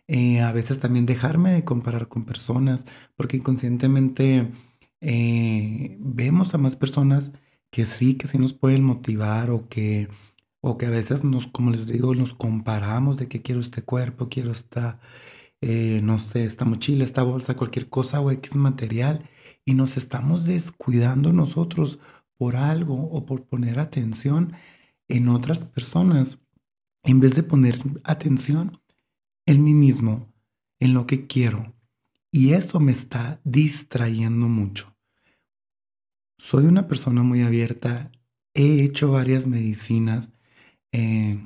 Eh, 0.08 0.41
a 0.41 0.51
veces 0.51 0.79
también 0.79 1.05
dejarme 1.05 1.51
de 1.51 1.63
comparar 1.63 2.08
con 2.08 2.24
personas, 2.25 2.86
porque 3.15 3.38
inconscientemente 3.38 4.51
eh, 5.01 5.98
vemos 6.00 6.53
a 6.53 6.58
más 6.60 6.75
personas 6.75 7.34
que 7.72 7.86
sí, 7.88 8.15
que 8.15 8.27
sí 8.27 8.38
nos 8.38 8.53
pueden 8.53 8.84
motivar 8.84 9.50
o 9.50 9.67
que, 9.67 10.08
o 10.65 10.77
que 10.77 10.86
a 10.86 10.89
veces 10.89 11.25
nos, 11.25 11.48
como 11.48 11.72
les 11.72 11.88
digo, 11.88 12.15
nos 12.15 12.34
comparamos 12.34 13.17
de 13.17 13.27
que 13.27 13.41
quiero 13.41 13.60
este 13.60 13.82
cuerpo, 13.82 14.29
quiero 14.29 14.50
esta, 14.50 14.98
eh, 15.60 16.00
no 16.01 16.20
sé, 16.20 16.46
esta 16.46 16.63
mochila, 16.63 17.03
esta 17.03 17.22
bolsa, 17.22 17.58
cualquier 17.58 17.89
cosa 17.89 18.22
o 18.22 18.32
X 18.32 18.55
material 18.55 19.29
y 19.65 19.74
nos 19.74 19.98
estamos 19.98 20.46
descuidando 20.46 21.34
nosotros 21.34 22.00
por 22.38 22.55
algo 22.55 22.96
o 23.12 23.25
por 23.25 23.46
poner 23.46 23.77
atención 23.77 24.53
en 25.10 25.27
otras 25.27 25.65
personas 25.65 26.39
en 27.03 27.20
vez 27.20 27.36
de 27.36 27.43
poner 27.43 27.79
atención 28.05 28.82
en 29.46 29.65
mí 29.65 29.74
mismo, 29.74 30.34
en 30.79 30.93
lo 30.93 31.05
que 31.08 31.27
quiero. 31.27 31.75
Y 32.32 32.53
eso 32.53 32.79
me 32.79 32.93
está 32.93 33.41
distrayendo 33.43 34.48
mucho. 34.48 34.96
Soy 36.38 36.67
una 36.67 36.88
persona 36.88 37.22
muy 37.22 37.41
abierta. 37.41 38.12
He 38.53 38.82
hecho 38.86 39.12
varias 39.12 39.46
medicinas. 39.46 40.32
Eh, 40.93 41.38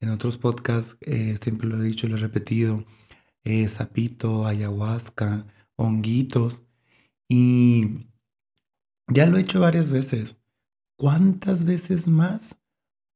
en 0.00 0.08
otros 0.10 0.38
podcasts 0.38 0.96
eh, 1.00 1.36
siempre 1.42 1.68
lo 1.68 1.80
he 1.80 1.84
dicho, 1.84 2.06
lo 2.06 2.16
he 2.16 2.20
repetido. 2.20 2.84
Eh, 3.44 3.68
ayahuasca, 4.46 5.46
honguitos. 5.76 6.62
Y 7.28 8.06
ya 9.08 9.26
lo 9.26 9.36
he 9.36 9.40
hecho 9.40 9.60
varias 9.60 9.90
veces. 9.90 10.36
¿Cuántas 10.96 11.64
veces 11.64 12.06
más 12.06 12.60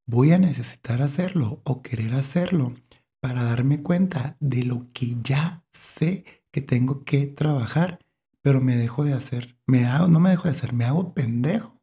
voy 0.06 0.32
a 0.32 0.38
necesitar 0.38 1.02
hacerlo 1.02 1.60
o 1.64 1.82
querer 1.82 2.14
hacerlo 2.14 2.74
para 3.20 3.44
darme 3.44 3.82
cuenta 3.82 4.36
de 4.40 4.64
lo 4.64 4.86
que 4.88 5.16
ya 5.22 5.64
sé 5.72 6.24
que 6.50 6.62
tengo 6.62 7.04
que 7.04 7.26
trabajar, 7.26 7.98
pero 8.40 8.60
me 8.60 8.76
dejo 8.76 9.04
de 9.04 9.12
hacer? 9.12 9.58
Me 9.66 9.84
hago, 9.86 10.08
no 10.08 10.18
me 10.18 10.30
dejo 10.30 10.44
de 10.44 10.50
hacer, 10.50 10.72
me 10.72 10.84
hago 10.84 11.14
pendejo 11.14 11.80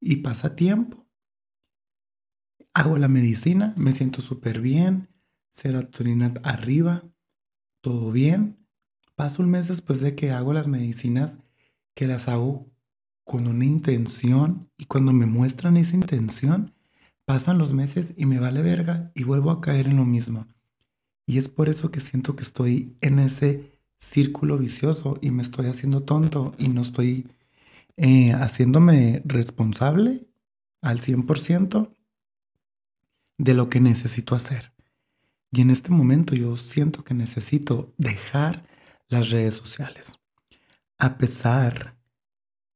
y 0.00 0.16
pasa 0.16 0.56
tiempo. 0.56 1.05
Hago 2.76 2.98
la 2.98 3.08
medicina, 3.08 3.72
me 3.78 3.94
siento 3.94 4.20
súper 4.20 4.60
bien, 4.60 5.08
serotonina 5.50 6.34
arriba, 6.42 7.04
todo 7.80 8.12
bien. 8.12 8.58
Paso 9.14 9.42
un 9.42 9.48
mes 9.48 9.68
después 9.68 10.02
de 10.02 10.14
que 10.14 10.30
hago 10.30 10.52
las 10.52 10.66
medicinas, 10.66 11.38
que 11.94 12.06
las 12.06 12.28
hago 12.28 12.66
con 13.24 13.46
una 13.46 13.64
intención 13.64 14.68
y 14.76 14.84
cuando 14.84 15.14
me 15.14 15.24
muestran 15.24 15.78
esa 15.78 15.96
intención, 15.96 16.74
pasan 17.24 17.56
los 17.56 17.72
meses 17.72 18.12
y 18.14 18.26
me 18.26 18.40
vale 18.40 18.60
verga 18.60 19.10
y 19.14 19.22
vuelvo 19.22 19.52
a 19.52 19.62
caer 19.62 19.86
en 19.86 19.96
lo 19.96 20.04
mismo. 20.04 20.46
Y 21.26 21.38
es 21.38 21.48
por 21.48 21.70
eso 21.70 21.90
que 21.90 22.00
siento 22.00 22.36
que 22.36 22.42
estoy 22.42 22.94
en 23.00 23.20
ese 23.20 23.80
círculo 24.00 24.58
vicioso 24.58 25.16
y 25.22 25.30
me 25.30 25.40
estoy 25.40 25.68
haciendo 25.68 26.02
tonto 26.02 26.54
y 26.58 26.68
no 26.68 26.82
estoy 26.82 27.26
eh, 27.96 28.32
haciéndome 28.32 29.22
responsable 29.24 30.26
al 30.82 31.00
100% 31.00 31.95
de 33.38 33.54
lo 33.54 33.68
que 33.68 33.80
necesito 33.80 34.34
hacer. 34.34 34.72
Y 35.52 35.60
en 35.62 35.70
este 35.70 35.90
momento 35.90 36.34
yo 36.34 36.56
siento 36.56 37.04
que 37.04 37.14
necesito 37.14 37.94
dejar 37.98 38.66
las 39.08 39.30
redes 39.30 39.54
sociales. 39.54 40.18
A 40.98 41.18
pesar 41.18 41.96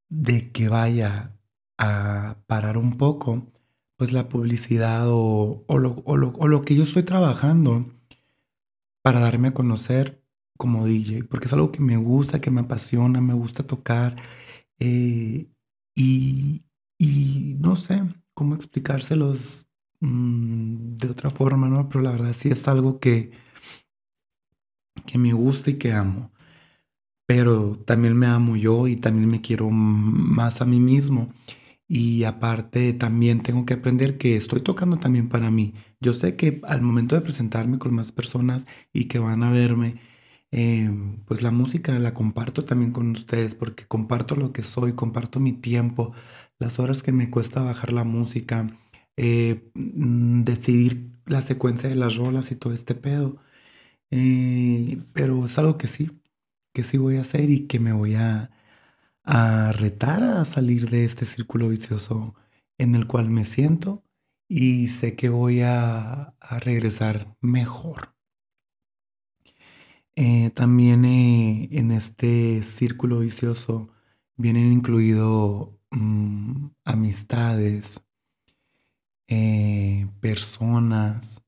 de 0.08 0.50
que 0.52 0.68
vaya 0.68 1.36
a 1.78 2.36
parar 2.46 2.76
un 2.76 2.94
poco, 2.94 3.50
pues 3.96 4.12
la 4.12 4.28
publicidad 4.28 5.06
o, 5.08 5.64
lo, 5.68 6.62
que 6.62 6.74
yo 6.74 6.82
estoy 6.82 7.02
trabajando 7.02 7.86
para 9.02 9.20
darme 9.20 9.48
a 9.48 9.54
conocer 9.54 10.22
como 10.58 10.86
DJ, 10.86 11.24
porque 11.24 11.46
es 11.46 11.52
algo 11.52 11.72
que 11.72 11.80
me 11.80 11.96
gusta, 11.96 12.40
que 12.40 12.50
me 12.50 12.60
apasiona, 12.60 13.20
me 13.20 13.34
gusta 13.34 13.66
tocar 13.66 14.16
eh, 14.78 15.48
y, 15.94 16.62
no 17.58 17.76
sé 17.76 18.02
cómo 18.34 18.54
explicárselos 18.54 19.66
mm, 20.00 20.96
de 20.96 21.08
otra 21.08 21.30
forma, 21.30 21.68
¿no? 21.68 21.88
Pero 21.88 22.02
la 22.02 22.12
verdad 22.12 22.32
sí 22.34 22.50
es 22.50 22.66
algo 22.68 23.00
que, 23.00 23.32
que 25.06 25.18
me 25.18 25.32
gusta 25.32 25.70
y 25.70 25.74
que 25.74 25.92
amo 25.92 26.30
pero 27.30 27.76
también 27.86 28.16
me 28.16 28.26
amo 28.26 28.56
yo 28.56 28.88
y 28.88 28.96
también 28.96 29.28
me 29.30 29.40
quiero 29.40 29.70
más 29.70 30.60
a 30.62 30.64
mí 30.64 30.80
mismo. 30.80 31.32
Y 31.86 32.24
aparte 32.24 32.92
también 32.92 33.40
tengo 33.40 33.64
que 33.64 33.74
aprender 33.74 34.18
que 34.18 34.34
estoy 34.34 34.62
tocando 34.62 34.96
también 34.96 35.28
para 35.28 35.48
mí. 35.48 35.74
Yo 36.00 36.12
sé 36.12 36.34
que 36.34 36.60
al 36.64 36.82
momento 36.82 37.14
de 37.14 37.20
presentarme 37.20 37.78
con 37.78 37.94
más 37.94 38.10
personas 38.10 38.66
y 38.92 39.04
que 39.04 39.20
van 39.20 39.44
a 39.44 39.52
verme, 39.52 39.94
em, 40.50 41.18
pues 41.24 41.40
la 41.42 41.52
música 41.52 41.96
la 42.00 42.14
comparto 42.14 42.64
también 42.64 42.90
con 42.90 43.08
ustedes 43.12 43.54
porque 43.54 43.86
comparto 43.86 44.34
lo 44.34 44.52
que 44.52 44.64
soy, 44.64 44.94
comparto 44.94 45.38
mi 45.38 45.52
tiempo, 45.52 46.12
las 46.58 46.80
horas 46.80 47.00
que 47.04 47.12
me 47.12 47.30
cuesta 47.30 47.62
bajar 47.62 47.92
la 47.92 48.02
música, 48.02 48.66
eh, 49.16 49.70
mm, 49.74 50.44
decidir 50.44 51.10
la 51.26 51.42
secuencia 51.42 51.88
de 51.88 51.96
las 51.96 52.16
rolas 52.16 52.50
y 52.52 52.56
todo 52.56 52.72
este 52.74 52.94
pedo. 52.94 53.38
Eh, 54.10 54.98
pero 55.14 55.46
es 55.46 55.58
algo 55.58 55.78
que 55.78 55.88
sí, 55.88 56.10
que 56.74 56.84
sí 56.84 56.98
voy 56.98 57.16
a 57.18 57.22
hacer 57.22 57.50
y 57.50 57.66
que 57.66 57.80
me 57.80 57.92
voy 57.92 58.14
a, 58.16 58.50
retar 59.72 60.22
a 60.24 60.44
salir 60.44 60.90
de 60.90 61.04
este 61.04 61.24
círculo 61.26 61.68
vicioso 61.68 62.34
en 62.78 62.94
el 62.96 63.06
cual 63.06 63.30
me 63.30 63.44
siento 63.44 64.04
y 64.48 64.88
sé 64.88 65.16
que 65.16 65.28
voy 65.28 65.60
a, 65.62 66.34
regresar 66.60 67.36
mejor. 67.40 68.14
Eh, 70.16 70.50
también 70.50 71.04
en 71.04 71.90
este 71.92 72.62
círculo 72.64 73.20
vicioso 73.20 73.90
vienen 74.36 74.72
incluidos 74.72 75.70
mm, 75.90 76.68
amistades, 76.84 78.04
eh, 79.30 80.08
personas, 80.20 81.46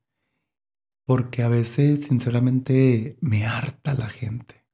porque 1.05 1.43
a 1.43 1.49
veces 1.49 2.05
sinceramente 2.05 3.17
me 3.21 3.45
harta 3.45 3.93
la 3.93 4.09
gente. 4.09 4.65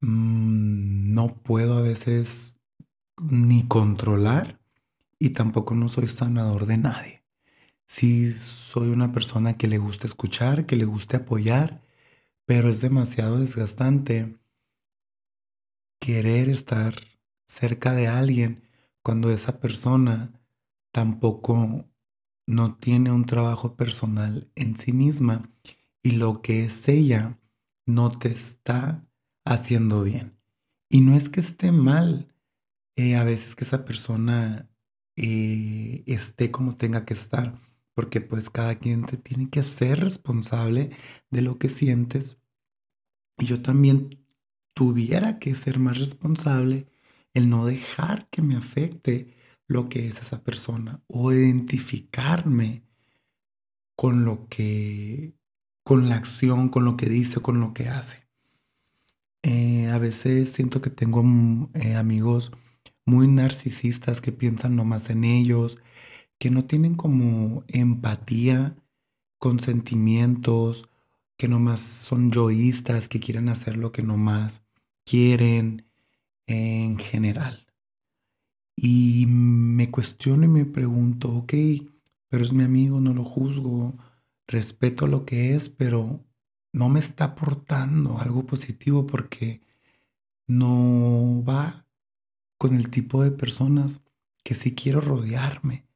Mm, 0.00 1.14
no 1.14 1.42
puedo 1.42 1.76
a 1.78 1.82
veces 1.82 2.58
ni 3.20 3.68
controlar 3.68 4.60
y 5.18 5.30
tampoco 5.30 5.74
no 5.74 5.88
soy 5.88 6.06
sanador 6.06 6.66
de 6.66 6.78
nadie. 6.78 7.24
Sí 7.86 8.32
soy 8.32 8.88
una 8.88 9.12
persona 9.12 9.58
que 9.58 9.68
le 9.68 9.78
gusta 9.78 10.06
escuchar, 10.06 10.66
que 10.66 10.76
le 10.76 10.86
gusta 10.86 11.18
apoyar, 11.18 11.82
pero 12.46 12.70
es 12.70 12.80
demasiado 12.80 13.38
desgastante 13.38 14.38
querer 16.00 16.48
estar 16.48 16.94
cerca 17.46 17.92
de 17.94 18.08
alguien 18.08 18.62
cuando 19.02 19.30
esa 19.30 19.60
persona 19.60 20.32
tampoco 20.92 21.84
no 22.46 22.76
tiene 22.76 23.10
un 23.10 23.26
trabajo 23.26 23.76
personal 23.76 24.50
en 24.54 24.76
sí 24.76 24.92
misma 24.92 25.50
y 26.02 26.12
lo 26.12 26.40
que 26.40 26.64
es 26.64 26.88
ella 26.88 27.38
no 27.84 28.10
te 28.10 28.28
está 28.28 29.04
haciendo 29.44 30.02
bien. 30.02 30.38
Y 30.88 31.00
no 31.00 31.16
es 31.16 31.28
que 31.28 31.40
esté 31.40 31.72
mal 31.72 32.32
eh, 32.96 33.16
a 33.16 33.24
veces 33.24 33.54
que 33.54 33.64
esa 33.64 33.84
persona 33.84 34.70
eh, 35.16 36.04
esté 36.06 36.50
como 36.50 36.76
tenga 36.76 37.04
que 37.04 37.14
estar, 37.14 37.60
porque 37.94 38.20
pues 38.20 38.50
cada 38.50 38.76
quien 38.76 39.04
te 39.04 39.16
tiene 39.16 39.50
que 39.50 39.62
ser 39.62 40.00
responsable 40.00 40.90
de 41.30 41.42
lo 41.42 41.58
que 41.58 41.68
sientes. 41.68 42.38
Y 43.38 43.46
yo 43.46 43.62
también 43.62 44.10
tuviera 44.74 45.38
que 45.38 45.54
ser 45.54 45.78
más 45.78 45.98
responsable 45.98 46.86
el 47.34 47.50
no 47.50 47.66
dejar 47.66 48.28
que 48.30 48.42
me 48.42 48.56
afecte 48.56 49.35
lo 49.66 49.88
que 49.88 50.08
es 50.08 50.20
esa 50.20 50.42
persona 50.44 51.02
o 51.06 51.32
identificarme 51.32 52.82
con 53.96 54.24
lo 54.24 54.48
que, 54.48 55.34
con 55.82 56.08
la 56.08 56.16
acción, 56.16 56.68
con 56.68 56.84
lo 56.84 56.96
que 56.96 57.06
dice, 57.06 57.40
con 57.40 57.60
lo 57.60 57.74
que 57.74 57.88
hace. 57.88 58.26
Eh, 59.42 59.88
a 59.88 59.98
veces 59.98 60.52
siento 60.52 60.82
que 60.82 60.90
tengo 60.90 61.22
mm, 61.22 61.70
eh, 61.74 61.96
amigos 61.96 62.52
muy 63.04 63.28
narcisistas 63.28 64.20
que 64.20 64.32
piensan 64.32 64.76
nomás 64.76 65.10
en 65.10 65.24
ellos, 65.24 65.78
que 66.38 66.50
no 66.50 66.64
tienen 66.64 66.94
como 66.94 67.64
empatía 67.68 68.76
con 69.38 69.60
sentimientos, 69.60 70.88
que 71.36 71.48
nomás 71.48 71.80
son 71.80 72.30
yoístas, 72.30 73.08
que 73.08 73.20
quieren 73.20 73.48
hacer 73.48 73.76
lo 73.76 73.92
que 73.92 74.02
nomás 74.02 74.62
quieren 75.04 75.86
en 76.46 76.98
general. 76.98 77.65
Y 78.76 79.24
me 79.26 79.90
cuestiono 79.90 80.44
y 80.44 80.48
me 80.48 80.64
pregunto, 80.66 81.34
ok, 81.34 81.54
pero 82.28 82.44
es 82.44 82.52
mi 82.52 82.62
amigo, 82.62 83.00
no 83.00 83.14
lo 83.14 83.24
juzgo, 83.24 83.96
respeto 84.46 85.06
lo 85.06 85.24
que 85.24 85.54
es, 85.54 85.70
pero 85.70 86.22
no 86.72 86.90
me 86.90 87.00
está 87.00 87.24
aportando 87.24 88.18
algo 88.18 88.44
positivo 88.44 89.06
porque 89.06 89.62
no 90.46 91.42
va 91.42 91.86
con 92.58 92.76
el 92.76 92.90
tipo 92.90 93.22
de 93.22 93.30
personas 93.30 94.02
que 94.44 94.54
sí 94.54 94.74
quiero 94.74 95.00
rodearme. 95.00 95.86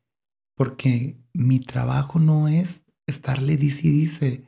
Porque 0.55 1.19
mi 1.33 1.61
trabajo 1.61 2.19
no 2.19 2.49
es 2.49 2.87
estarle 3.07 3.57
dice 3.57 3.89
y 3.89 3.91
dice 3.91 4.45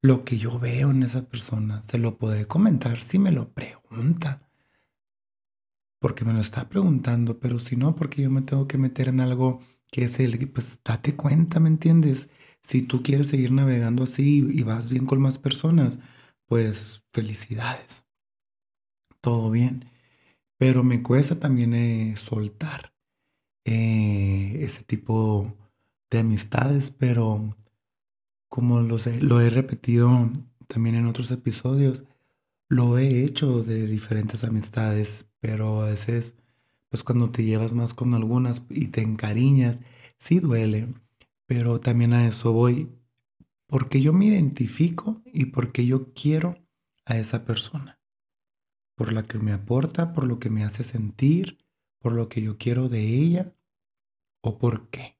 lo 0.00 0.24
que 0.24 0.38
yo 0.38 0.58
veo 0.58 0.90
en 0.90 1.02
esa 1.02 1.28
persona. 1.28 1.82
Se 1.82 1.98
lo 1.98 2.18
podré 2.18 2.46
comentar 2.46 3.00
si 3.00 3.18
me 3.18 3.32
lo 3.32 3.52
pregunta 3.52 4.48
porque 6.02 6.24
me 6.26 6.34
lo 6.34 6.40
está 6.40 6.68
preguntando, 6.68 7.38
pero 7.38 7.58
si 7.58 7.76
no, 7.76 7.94
porque 7.94 8.22
yo 8.22 8.30
me 8.30 8.42
tengo 8.42 8.68
que 8.68 8.76
meter 8.76 9.08
en 9.08 9.20
algo 9.20 9.60
que 9.90 10.04
es 10.04 10.18
el, 10.20 10.50
pues 10.50 10.80
date 10.84 11.16
cuenta, 11.16 11.60
¿me 11.60 11.68
entiendes? 11.68 12.28
Si 12.62 12.82
tú 12.82 13.02
quieres 13.02 13.28
seguir 13.28 13.52
navegando 13.52 14.02
así 14.02 14.44
y 14.52 14.62
vas 14.64 14.90
bien 14.90 15.06
con 15.06 15.20
más 15.22 15.38
personas, 15.38 16.00
pues 16.46 17.04
felicidades. 17.12 18.04
Todo 19.20 19.50
bien. 19.50 19.86
Pero 20.58 20.82
me 20.82 21.02
cuesta 21.02 21.38
también 21.38 21.72
eh, 21.74 22.14
soltar 22.16 22.92
eh, 23.64 24.58
ese 24.60 24.82
tipo 24.82 25.56
de 26.10 26.18
amistades, 26.18 26.90
pero 26.90 27.56
como 28.48 28.80
lo, 28.80 28.96
lo 29.20 29.40
he 29.40 29.50
repetido 29.50 30.30
también 30.66 30.96
en 30.96 31.06
otros 31.06 31.30
episodios, 31.30 32.04
lo 32.68 32.98
he 32.98 33.24
hecho 33.24 33.62
de 33.62 33.86
diferentes 33.86 34.44
amistades, 34.44 35.31
pero 35.42 35.82
a 35.82 35.86
veces, 35.86 36.36
pues 36.88 37.02
cuando 37.02 37.32
te 37.32 37.42
llevas 37.42 37.74
más 37.74 37.94
con 37.94 38.14
algunas 38.14 38.64
y 38.70 38.88
te 38.88 39.02
encariñas, 39.02 39.80
sí 40.16 40.38
duele, 40.38 40.94
pero 41.46 41.80
también 41.80 42.12
a 42.12 42.28
eso 42.28 42.52
voy, 42.52 42.92
porque 43.66 44.00
yo 44.00 44.12
me 44.12 44.26
identifico 44.26 45.20
y 45.26 45.46
porque 45.46 45.84
yo 45.84 46.14
quiero 46.14 46.64
a 47.04 47.18
esa 47.18 47.44
persona, 47.44 48.00
por 48.94 49.12
la 49.12 49.24
que 49.24 49.40
me 49.40 49.50
aporta, 49.50 50.12
por 50.12 50.28
lo 50.28 50.38
que 50.38 50.48
me 50.48 50.62
hace 50.62 50.84
sentir, 50.84 51.58
por 51.98 52.12
lo 52.12 52.28
que 52.28 52.40
yo 52.40 52.56
quiero 52.56 52.88
de 52.88 53.04
ella 53.04 53.52
o 54.42 54.58
por 54.58 54.90
qué. 54.90 55.18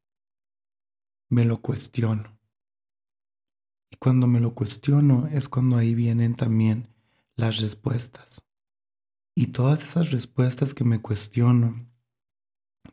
Me 1.31 1.45
lo 1.45 1.63
cuestiono. 1.63 2.39
Y 3.91 3.97
cuando 3.97 4.29
me 4.29 4.39
lo 4.39 4.55
cuestiono 4.55 5.27
es 5.33 5.49
cuando 5.49 5.79
ahí 5.79 5.97
vienen 5.97 6.37
también 6.37 6.87
las 7.35 7.59
respuestas. 7.59 8.45
Y 9.35 9.49
todas 9.49 9.83
esas 9.83 10.11
respuestas 10.11 10.75
que 10.75 10.85
me 10.85 11.01
cuestiono, 11.01 11.87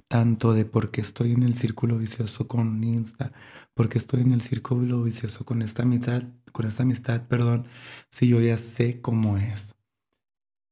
tanto 0.07 0.53
de 0.53 0.65
por 0.65 0.89
qué 0.89 1.01
estoy 1.01 1.33
en 1.33 1.43
el 1.43 1.53
círculo 1.53 1.97
vicioso 1.97 2.47
con 2.47 2.81
Insta, 2.83 3.33
por 3.73 3.89
qué 3.89 3.97
estoy 3.97 4.21
en 4.21 4.31
el 4.31 4.41
círculo 4.41 5.03
vicioso 5.03 5.43
con 5.43 5.61
esta 5.61 5.83
amistad, 5.83 6.23
con 6.51 6.65
esta 6.65 6.83
amistad, 6.83 7.27
perdón, 7.27 7.67
si 8.09 8.29
yo 8.29 8.39
ya 8.39 8.57
sé 8.57 9.01
cómo 9.01 9.37
es. 9.37 9.75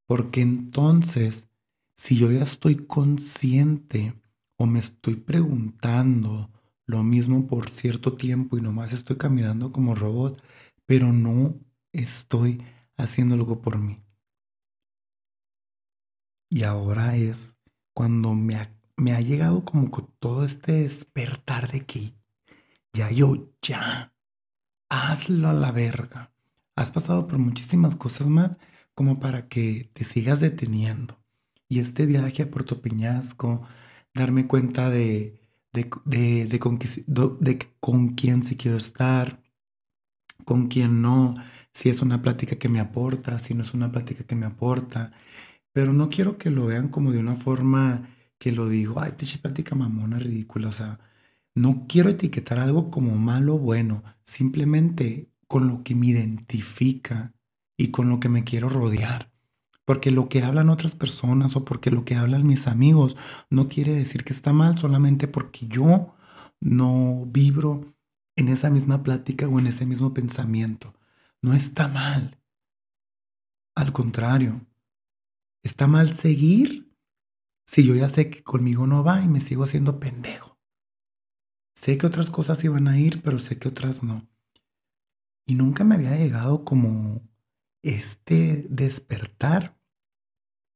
Porque 0.08 0.42
entonces, 0.42 1.50
si 1.98 2.16
yo 2.16 2.32
ya 2.32 2.44
estoy 2.44 2.76
consciente 2.78 4.14
o 4.58 4.66
me 4.66 4.80
estoy 4.80 5.16
preguntando 5.16 6.50
lo 6.86 7.04
mismo 7.04 7.46
por 7.48 7.70
cierto 7.70 8.14
tiempo 8.14 8.58
y 8.58 8.62
nomás 8.62 8.94
estoy 8.94 9.18
caminando 9.18 9.72
como 9.72 9.96
robot, 9.96 10.42
pero 10.86 11.12
no 11.12 11.60
estoy 11.92 12.64
haciendo 12.96 13.36
algo 13.36 13.62
por 13.62 13.78
mí. 13.78 14.07
Y 16.50 16.64
ahora 16.64 17.16
es 17.16 17.58
cuando 17.94 18.34
me 18.34 18.56
ha, 18.56 19.22
llegado 19.22 19.66
como 19.66 19.90
todo 20.20 20.46
este 20.46 20.84
despertar 20.84 21.72
de 21.72 21.86
que 21.86 22.14
ya 22.94 23.12
yo, 23.12 23.52
ya, 23.62 24.14
hazlo 24.90 25.50
a 25.50 25.54
la 25.54 25.72
verga. 25.72 26.32
Has 26.76 26.92
pasado 26.92 27.28
por 27.28 27.38
muchísimas 27.38 27.96
cosas 27.96 28.28
más 28.28 28.60
como 28.94 29.20
para 29.20 29.48
que 29.48 29.90
te 29.94 30.06
sigas 30.06 30.40
deteniendo. 30.40 31.20
Y 31.68 31.80
este 31.80 32.06
viaje 32.06 32.44
a 32.44 32.50
Puerto 32.50 32.82
Peñasco, 32.82 33.64
darme 34.14 34.48
cuenta 34.48 34.90
de, 34.90 35.40
de, 35.74 35.90
de, 36.46 36.60
con, 36.60 36.80
de 37.40 37.60
con 37.80 38.10
quién 38.10 38.44
sí 38.44 38.56
quiero 38.56 38.78
estar, 38.78 39.42
con 40.46 40.68
quién 40.68 41.02
no, 41.02 41.36
si 41.74 41.90
es 41.90 42.02
una 42.02 42.22
plática 42.22 42.56
que 42.56 42.70
me 42.70 42.80
aporta, 42.80 43.38
si 43.38 43.54
no 43.54 43.64
es 43.64 43.74
una 43.74 43.92
plática 43.92 44.24
que 44.24 44.36
me 44.36 44.46
aporta, 44.46 45.12
pero 45.74 45.94
no 45.94 46.10
quiero 46.10 46.38
que 46.38 46.50
lo 46.50 46.66
vean 46.66 46.90
como 46.90 47.12
de 47.12 47.20
una 47.20 47.36
forma 47.36 48.10
que 48.40 48.52
lo 48.52 48.70
digo, 48.70 49.00
ay, 49.00 49.14
pinche 49.18 49.40
plática 49.40 49.76
mamona, 49.76 50.20
ridícula. 50.20 50.70
O 50.70 50.72
sea, 50.72 51.00
no 51.56 51.86
quiero 51.88 52.10
etiquetar 52.10 52.60
algo 52.60 52.92
como 52.92 53.16
malo 53.16 53.56
o 53.56 53.60
bueno, 53.60 54.04
simplemente 54.24 55.32
con 55.48 55.68
lo 55.68 55.84
que 55.84 55.96
me 55.96 56.08
identifica 56.08 57.34
y 57.78 57.90
con 57.90 58.10
lo 58.10 58.20
que 58.20 58.30
me 58.30 58.44
quiero 58.44 58.70
rodear. 58.70 59.32
Porque 59.86 60.12
lo 60.12 60.28
que 60.30 60.44
hablan 60.44 60.70
otras 60.70 60.96
personas 60.96 61.56
o 61.56 61.64
porque 61.64 61.92
lo 61.92 62.04
que 62.04 62.16
hablan 62.16 62.46
mis 62.46 62.68
amigos 62.68 63.16
no 63.50 63.70
quiere 63.70 63.94
decir 63.94 64.24
que 64.24 64.34
está 64.34 64.52
mal, 64.54 64.78
solamente 64.78 65.28
porque 65.28 65.68
yo 65.68 66.14
no 66.60 67.26
vibro 67.28 67.96
en 68.36 68.50
esa 68.50 68.70
misma 68.70 69.02
plática 69.02 69.48
o 69.48 69.60
en 69.60 69.68
ese 69.68 69.86
mismo 69.86 70.14
pensamiento. 70.14 70.94
No 71.42 71.54
está 71.54 71.88
mal. 71.88 72.38
Al 73.76 73.94
contrario, 73.94 74.67
Está 75.68 75.86
mal 75.86 76.14
seguir 76.14 76.96
si 77.66 77.86
yo 77.86 77.94
ya 77.94 78.08
sé 78.08 78.30
que 78.30 78.42
conmigo 78.42 78.88
no 78.88 79.04
va 79.04 79.22
y 79.22 79.28
me 79.28 79.42
sigo 79.42 79.66
haciendo 79.66 80.00
pendejo. 80.00 80.58
Sé 81.76 81.98
que 81.98 82.08
otras 82.08 82.30
cosas 82.30 82.64
iban 82.64 82.88
a 82.88 82.98
ir, 82.98 83.22
pero 83.22 83.38
sé 83.38 83.60
que 83.60 83.68
otras 83.68 84.02
no. 84.02 84.30
Y 85.46 85.56
nunca 85.56 85.84
me 85.84 85.96
había 85.96 86.16
llegado 86.16 86.64
como 86.64 87.22
este 87.82 88.66
despertar 88.70 89.78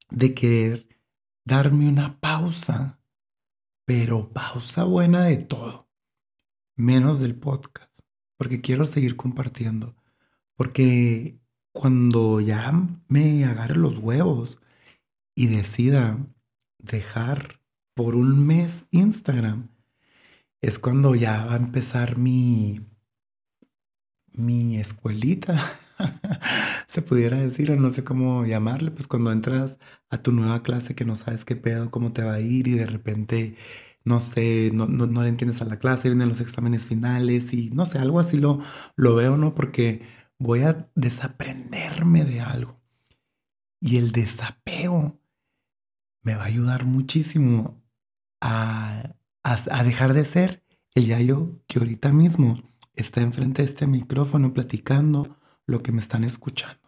de 0.10 0.34
querer 0.34 0.90
darme 1.46 1.88
una 1.88 2.20
pausa, 2.20 3.00
pero 3.86 4.34
pausa 4.34 4.84
buena 4.84 5.24
de 5.24 5.38
todo, 5.38 5.90
menos 6.76 7.22
del 7.22 7.36
podcast, 7.36 8.02
porque 8.36 8.60
quiero 8.60 8.86
seguir 8.86 9.16
compartiendo, 9.16 9.96
porque 10.58 11.40
cuando 11.72 12.42
ya 12.42 12.74
me 13.08 13.46
agarre 13.46 13.78
los 13.78 13.98
huevos 13.98 14.62
y 15.36 15.48
decida 15.48 16.18
dejar 16.80 17.62
por 17.94 18.16
un 18.16 18.46
mes 18.46 18.86
Instagram, 18.92 19.70
es 20.62 20.80
cuando 20.80 21.16
ya 21.16 21.46
va 21.46 21.54
a 21.54 21.58
empezar 21.58 22.18
mi, 22.18 22.80
mi 24.38 24.78
escuelita, 24.78 25.54
se 26.88 27.02
pudiera 27.02 27.38
decir, 27.38 27.72
o 27.72 27.76
no 27.76 27.90
sé 27.90 28.04
cómo 28.04 28.46
llamarle, 28.46 28.92
pues 28.92 29.08
cuando 29.08 29.32
entras 29.32 29.80
a 30.10 30.18
tu 30.18 30.32
nueva 30.32 30.64
clase 30.64 30.96
que 30.96 31.06
no 31.06 31.16
sabes 31.16 31.46
qué 31.46 31.56
pedo, 31.56 31.92
cómo 31.92 32.14
te 32.14 32.24
va 32.24 32.36
a 32.36 32.40
ir 32.40 32.68
y 32.68 32.74
de 32.74 32.86
repente, 32.86 33.56
no 34.04 34.20
sé, 34.20 34.72
no, 34.74 34.88
no, 34.88 35.24
le 35.24 35.30
entiendes 35.30 35.62
a 35.62 35.66
la 35.66 35.80
clase, 35.80 36.10
vienen 36.10 36.30
los 36.30 36.42
exámenes 36.42 36.88
finales 36.88 37.54
y 37.54 37.70
no 37.72 37.86
sé, 37.86 38.00
algo 38.00 38.20
así 38.20 38.38
lo, 38.38 38.60
lo 38.96 39.16
veo, 39.16 39.38
¿no? 39.38 39.56
Porque 39.56 40.02
voy 40.40 40.62
a 40.62 40.90
desaprenderme 40.96 42.26
de 42.26 42.42
algo. 42.42 42.80
Y 43.80 43.98
el 43.98 44.12
desapego 44.12 45.21
me 46.24 46.36
va 46.36 46.44
a 46.44 46.48
ayudar 46.48 46.86
muchísimo 46.86 47.82
a, 48.42 49.16
a, 49.44 49.84
dejar 49.84 50.14
de 50.14 50.26
ser 50.26 50.64
el 50.94 51.06
yayo 51.06 51.60
que 51.68 51.80
ahorita 51.80 52.12
mismo 52.12 52.62
está 52.94 53.22
enfrente 53.22 53.62
de 53.62 53.68
este 53.68 53.88
micrófono 53.88 54.54
platicando 54.54 55.38
lo 55.66 55.82
que 55.82 55.92
me 55.92 56.02
están 56.02 56.24
escuchando. 56.24 56.80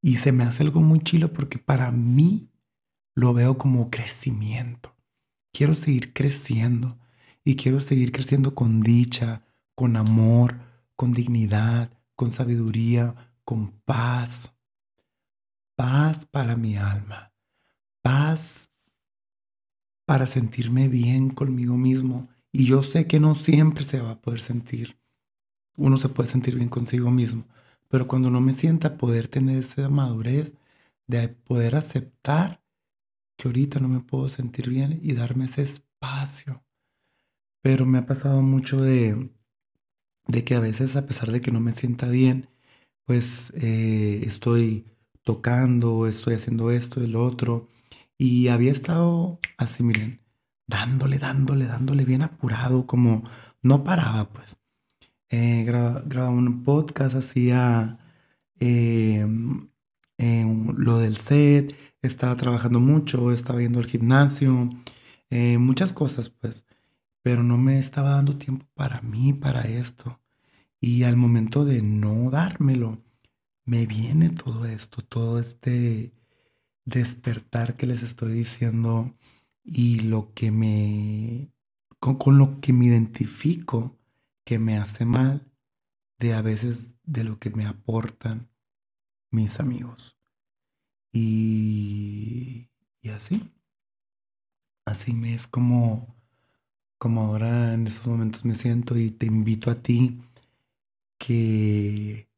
Y 0.00 0.16
se 0.16 0.32
me 0.32 0.44
hace 0.44 0.62
algo 0.62 0.82
muy 0.82 1.00
chilo 1.00 1.32
porque 1.32 1.58
para 1.58 1.90
mí 1.90 2.50
lo 3.14 3.34
veo 3.34 3.56
como 3.58 3.90
crecimiento. 3.90 4.96
Quiero 5.52 5.74
seguir 5.74 6.12
creciendo 6.12 6.98
y 7.44 7.56
quiero 7.56 7.80
seguir 7.80 8.12
creciendo 8.12 8.54
con 8.54 8.80
dicha, 8.80 9.44
con 9.74 9.96
amor, 9.96 10.60
con 10.96 11.12
dignidad, 11.12 11.92
con 12.14 12.30
sabiduría, 12.30 13.34
con 13.44 13.72
paz. 13.84 14.56
Paz 15.76 16.26
para 16.26 16.56
mi 16.56 16.76
alma. 16.76 17.31
Paz 18.02 18.72
para 20.04 20.26
sentirme 20.26 20.88
bien 20.88 21.30
conmigo 21.30 21.76
mismo. 21.76 22.28
Y 22.52 22.66
yo 22.66 22.82
sé 22.82 23.06
que 23.06 23.20
no 23.20 23.34
siempre 23.34 23.84
se 23.84 24.00
va 24.00 24.10
a 24.12 24.20
poder 24.20 24.40
sentir. 24.40 24.98
Uno 25.76 25.96
se 25.96 26.08
puede 26.08 26.28
sentir 26.28 26.56
bien 26.56 26.68
consigo 26.68 27.10
mismo. 27.10 27.46
Pero 27.88 28.06
cuando 28.08 28.30
no 28.30 28.40
me 28.40 28.52
sienta 28.52 28.98
poder 28.98 29.28
tener 29.28 29.58
esa 29.58 29.88
madurez 29.88 30.54
de 31.06 31.28
poder 31.28 31.76
aceptar 31.76 32.62
que 33.36 33.48
ahorita 33.48 33.80
no 33.80 33.88
me 33.88 34.00
puedo 34.00 34.28
sentir 34.28 34.68
bien 34.68 35.00
y 35.02 35.14
darme 35.14 35.46
ese 35.46 35.62
espacio. 35.62 36.62
Pero 37.62 37.86
me 37.86 37.98
ha 37.98 38.06
pasado 38.06 38.42
mucho 38.42 38.80
de, 38.82 39.30
de 40.26 40.44
que 40.44 40.54
a 40.54 40.60
veces 40.60 40.96
a 40.96 41.06
pesar 41.06 41.30
de 41.30 41.40
que 41.40 41.52
no 41.52 41.60
me 41.60 41.72
sienta 41.72 42.08
bien, 42.08 42.48
pues 43.04 43.52
eh, 43.56 44.22
estoy 44.24 44.86
tocando, 45.22 46.06
estoy 46.06 46.34
haciendo 46.34 46.70
esto 46.70 47.00
lo 47.00 47.24
otro 47.24 47.68
y 48.22 48.46
había 48.46 48.70
estado 48.70 49.40
así, 49.58 49.82
miren, 49.82 50.20
dándole, 50.68 51.18
dándole, 51.18 51.66
dándole 51.66 52.04
bien 52.04 52.22
apurado, 52.22 52.86
como 52.86 53.24
no 53.62 53.82
paraba, 53.82 54.28
pues. 54.32 54.58
Eh, 55.28 55.64
grababa 55.64 56.30
un 56.30 56.62
podcast, 56.62 57.16
hacía 57.16 57.98
em, 58.60 59.70
lo 60.18 60.98
del 60.98 61.16
set, 61.16 61.74
estaba 62.00 62.36
trabajando 62.36 62.78
mucho, 62.78 63.32
estaba 63.32 63.60
yendo 63.60 63.80
al 63.80 63.86
gimnasio, 63.86 64.70
eh, 65.30 65.58
muchas 65.58 65.92
cosas, 65.92 66.30
pues. 66.30 66.64
Pero 67.22 67.42
no 67.42 67.58
me 67.58 67.80
estaba 67.80 68.10
dando 68.10 68.38
tiempo 68.38 68.66
para 68.74 69.00
mí, 69.02 69.32
para 69.32 69.62
esto. 69.62 70.20
Y 70.80 71.02
al 71.02 71.16
momento 71.16 71.64
de 71.64 71.82
no 71.82 72.30
dármelo, 72.30 73.02
me 73.64 73.86
viene 73.86 74.30
todo 74.30 74.64
esto, 74.66 75.02
todo 75.02 75.40
este 75.40 76.12
despertar 76.84 77.76
que 77.76 77.86
les 77.86 78.02
estoy 78.02 78.32
diciendo 78.32 79.14
y 79.64 80.00
lo 80.00 80.34
que 80.34 80.50
me, 80.50 81.52
con, 81.98 82.38
lo 82.38 82.60
que 82.60 82.72
me 82.72 82.86
identifico 82.86 83.98
que 84.44 84.58
me 84.58 84.76
hace 84.76 85.04
mal 85.04 85.52
de 86.18 86.34
a 86.34 86.42
veces 86.42 86.94
de 87.04 87.24
lo 87.24 87.38
que 87.38 87.50
me 87.50 87.66
aportan 87.66 88.50
mis 89.30 89.60
amigos. 89.60 90.16
Y, 91.12 92.70
y 93.00 93.10
así, 93.10 93.52
así 94.84 95.12
me 95.12 95.34
es 95.34 95.46
como, 95.46 96.16
como 96.98 97.22
ahora 97.22 97.74
en 97.74 97.86
estos 97.86 98.08
momentos 98.08 98.44
me 98.44 98.54
siento 98.54 98.96
y 98.96 99.10
te 99.10 99.26
invito 99.26 99.70
a 99.70 99.74
ti 99.74 100.22
que 101.18 102.28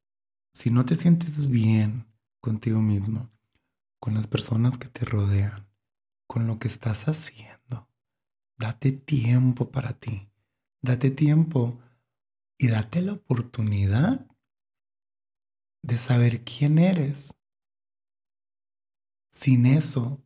si 0.53 0.71
no 0.71 0.85
te 0.85 0.95
sientes 0.95 1.49
bien 1.49 2.07
contigo 2.41 2.81
mismo, 2.81 3.31
con 4.05 4.13
las 4.13 4.27
personas 4.27 4.77
que 4.77 4.89
te 4.89 5.07
rodean, 5.07 5.67
con 6.27 6.47
lo 6.47 6.59
que 6.59 6.69
estás 6.69 7.09
haciendo. 7.09 7.89
Date 8.59 8.93
tiempo 8.93 9.71
para 9.71 9.95
ti. 9.95 10.29
Date 10.83 11.11
tiempo 11.11 11.81
y 12.59 12.69
date 12.69 13.01
la 13.01 13.15
oportunidad 13.15 14.27
de 15.81 15.97
saber 15.97 16.45
quién 16.45 16.79
eres. 16.79 17.35
Sin 19.31 19.65
eso 19.65 20.23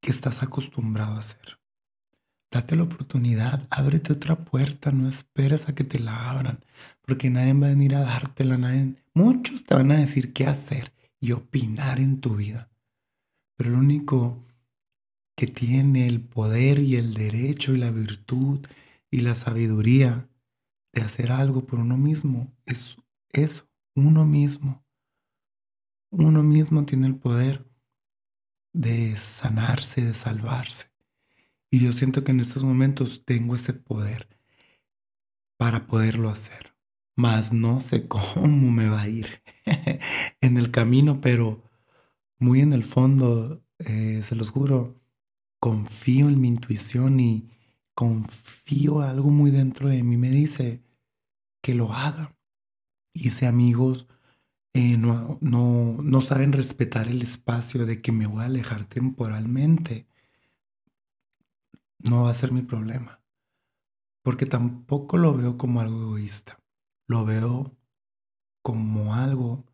que 0.00 0.12
estás 0.12 0.44
acostumbrado 0.44 1.14
a 1.14 1.18
hacer. 1.18 1.58
Date 2.48 2.76
la 2.76 2.84
oportunidad, 2.84 3.66
ábrete 3.70 4.12
otra 4.12 4.44
puerta, 4.44 4.92
no 4.92 5.08
esperes 5.08 5.68
a 5.68 5.74
que 5.74 5.82
te 5.82 5.98
la 5.98 6.30
abran, 6.30 6.64
porque 7.02 7.28
nadie 7.28 7.54
va 7.54 7.66
a 7.66 7.70
venir 7.70 7.96
a 7.96 8.02
dártela, 8.02 8.56
nadie, 8.56 8.94
muchos 9.14 9.64
te 9.64 9.74
van 9.74 9.90
a 9.90 9.96
decir 9.96 10.32
qué 10.32 10.46
hacer, 10.46 10.92
y 11.26 11.32
opinar 11.32 11.98
en 11.98 12.20
tu 12.20 12.36
vida. 12.36 12.70
Pero 13.56 13.70
el 13.70 13.76
único 13.76 14.44
que 15.34 15.48
tiene 15.48 16.06
el 16.06 16.20
poder 16.20 16.78
y 16.78 16.94
el 16.94 17.14
derecho 17.14 17.74
y 17.74 17.78
la 17.78 17.90
virtud 17.90 18.64
y 19.10 19.22
la 19.22 19.34
sabiduría 19.34 20.30
de 20.92 21.02
hacer 21.02 21.32
algo 21.32 21.66
por 21.66 21.80
uno 21.80 21.96
mismo 21.96 22.54
es 22.64 22.96
eso, 23.30 23.68
uno 23.96 24.24
mismo. 24.24 24.86
Uno 26.12 26.44
mismo 26.44 26.84
tiene 26.84 27.08
el 27.08 27.16
poder 27.16 27.68
de 28.72 29.16
sanarse, 29.16 30.04
de 30.04 30.14
salvarse. 30.14 30.92
Y 31.72 31.80
yo 31.80 31.92
siento 31.92 32.22
que 32.22 32.30
en 32.30 32.38
estos 32.38 32.62
momentos 32.62 33.24
tengo 33.24 33.56
ese 33.56 33.72
poder 33.72 34.28
para 35.58 35.88
poderlo 35.88 36.28
hacer 36.28 36.75
mas 37.16 37.52
no 37.52 37.80
sé 37.80 38.06
cómo 38.08 38.70
me 38.70 38.88
va 38.88 39.02
a 39.02 39.08
ir 39.08 39.42
en 40.40 40.58
el 40.58 40.70
camino, 40.70 41.20
pero 41.20 41.64
muy 42.38 42.60
en 42.60 42.72
el 42.72 42.84
fondo, 42.84 43.64
eh, 43.78 44.22
se 44.22 44.36
los 44.36 44.50
juro, 44.50 45.00
confío 45.60 46.28
en 46.28 46.40
mi 46.40 46.48
intuición 46.48 47.18
y 47.20 47.50
confío 47.94 49.00
algo 49.00 49.30
muy 49.30 49.50
dentro 49.50 49.88
de 49.88 50.02
mí 50.02 50.16
me 50.18 50.30
dice 50.30 50.82
que 51.62 51.74
lo 51.74 51.92
haga. 51.92 52.36
Y 53.14 53.30
si 53.30 53.46
amigos 53.46 54.08
eh, 54.74 54.98
no, 54.98 55.38
no, 55.40 55.98
no 56.02 56.20
saben 56.20 56.52
respetar 56.52 57.08
el 57.08 57.22
espacio 57.22 57.86
de 57.86 58.02
que 58.02 58.12
me 58.12 58.26
voy 58.26 58.42
a 58.42 58.46
alejar 58.46 58.84
temporalmente, 58.84 60.06
no 61.98 62.24
va 62.24 62.30
a 62.30 62.34
ser 62.34 62.52
mi 62.52 62.62
problema. 62.62 63.22
Porque 64.22 64.44
tampoco 64.44 65.16
lo 65.16 65.34
veo 65.34 65.56
como 65.56 65.80
algo 65.80 66.02
egoísta 66.02 66.58
lo 67.06 67.24
veo 67.24 67.76
como 68.62 69.14
algo 69.14 69.64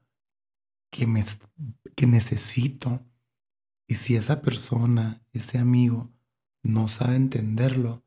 que, 0.91 1.07
me, 1.07 1.25
que 1.97 2.07
necesito. 2.07 3.05
Y 3.87 3.97
si 3.97 4.17
esa 4.17 4.43
persona, 4.43 5.23
ese 5.33 5.59
amigo, 5.59 6.13
no 6.63 6.89
sabe 6.89 7.17
entenderlo, 7.17 8.05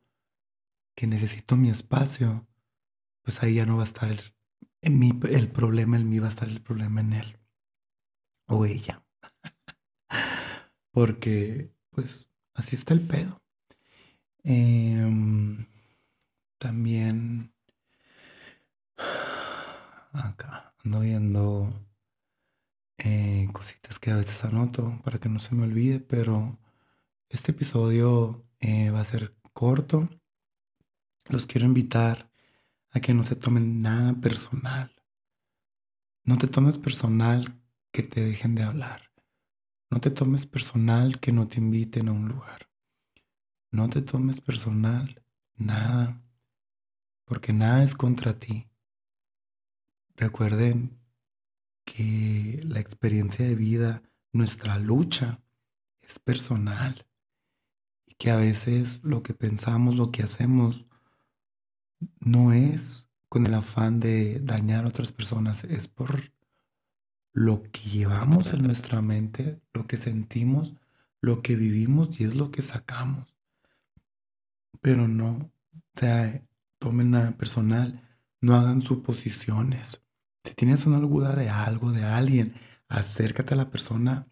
que 0.94 1.06
necesito 1.06 1.56
mi 1.56 1.68
espacio, 1.68 2.48
pues 3.22 3.42
ahí 3.42 3.56
ya 3.56 3.66
no 3.66 3.76
va 3.76 3.82
a 3.82 3.86
estar 3.86 4.10
el, 4.10 4.20
en 4.80 4.98
mí, 4.98 5.12
el 5.28 5.50
problema 5.50 5.96
en 5.96 6.08
mí, 6.08 6.18
va 6.18 6.28
a 6.28 6.30
estar 6.30 6.48
el 6.48 6.62
problema 6.62 7.00
en 7.00 7.12
él 7.12 7.38
o 8.46 8.64
ella. 8.64 9.04
Porque, 10.92 11.72
pues, 11.90 12.30
así 12.54 12.76
está 12.76 12.94
el 12.94 13.06
pedo. 13.06 13.42
Em, 14.44 15.66
también 16.58 17.52
Acá 20.24 20.74
ando 20.84 21.00
viendo 21.00 21.68
eh, 22.98 23.48
cositas 23.52 23.98
que 23.98 24.10
a 24.10 24.16
veces 24.16 24.44
anoto 24.44 25.00
para 25.04 25.18
que 25.18 25.28
no 25.28 25.38
se 25.38 25.54
me 25.54 25.64
olvide, 25.64 26.00
pero 26.00 26.58
este 27.28 27.52
episodio 27.52 28.46
eh, 28.60 28.90
va 28.90 29.00
a 29.00 29.04
ser 29.04 29.36
corto. 29.52 30.08
Los 31.28 31.46
quiero 31.46 31.66
invitar 31.66 32.30
a 32.90 33.00
que 33.00 33.12
no 33.12 33.24
se 33.24 33.36
tomen 33.36 33.82
nada 33.82 34.14
personal. 34.14 34.90
No 36.24 36.38
te 36.38 36.46
tomes 36.46 36.78
personal 36.78 37.60
que 37.92 38.02
te 38.02 38.24
dejen 38.24 38.54
de 38.54 38.62
hablar. 38.62 39.12
No 39.90 40.00
te 40.00 40.10
tomes 40.10 40.46
personal 40.46 41.20
que 41.20 41.32
no 41.32 41.46
te 41.46 41.58
inviten 41.58 42.08
a 42.08 42.12
un 42.12 42.28
lugar. 42.28 42.70
No 43.70 43.88
te 43.90 44.00
tomes 44.02 44.40
personal 44.40 45.22
nada, 45.56 46.22
porque 47.24 47.52
nada 47.52 47.84
es 47.84 47.94
contra 47.94 48.38
ti. 48.38 48.68
Recuerden 50.16 50.98
que 51.84 52.60
la 52.64 52.80
experiencia 52.80 53.46
de 53.46 53.54
vida, 53.54 54.02
nuestra 54.32 54.78
lucha, 54.78 55.42
es 56.00 56.18
personal 56.18 57.06
y 58.06 58.14
que 58.14 58.30
a 58.30 58.36
veces 58.36 59.00
lo 59.02 59.22
que 59.22 59.34
pensamos, 59.34 59.96
lo 59.96 60.10
que 60.12 60.22
hacemos, 60.22 60.86
no 62.18 62.52
es 62.52 63.08
con 63.28 63.46
el 63.46 63.54
afán 63.54 64.00
de 64.00 64.40
dañar 64.40 64.84
a 64.84 64.88
otras 64.88 65.12
personas, 65.12 65.64
es 65.64 65.88
por 65.88 66.32
lo 67.32 67.62
que 67.64 67.80
llevamos 67.90 68.54
en 68.54 68.62
nuestra 68.62 69.02
mente, 69.02 69.60
lo 69.74 69.86
que 69.86 69.98
sentimos, 69.98 70.74
lo 71.20 71.42
que 71.42 71.56
vivimos 71.56 72.20
y 72.20 72.24
es 72.24 72.34
lo 72.34 72.50
que 72.50 72.62
sacamos. 72.62 73.38
Pero 74.80 75.08
no, 75.08 75.52
o 75.72 76.40
tomen 76.78 77.10
nada 77.10 77.32
personal, 77.32 78.02
no 78.40 78.54
hagan 78.54 78.80
suposiciones. 78.80 80.05
Si 80.46 80.54
tienes 80.54 80.86
una 80.86 81.00
duda 81.00 81.34
de 81.34 81.50
algo, 81.50 81.90
de 81.90 82.04
alguien, 82.04 82.54
acércate 82.88 83.54
a 83.54 83.56
la 83.56 83.68
persona, 83.68 84.28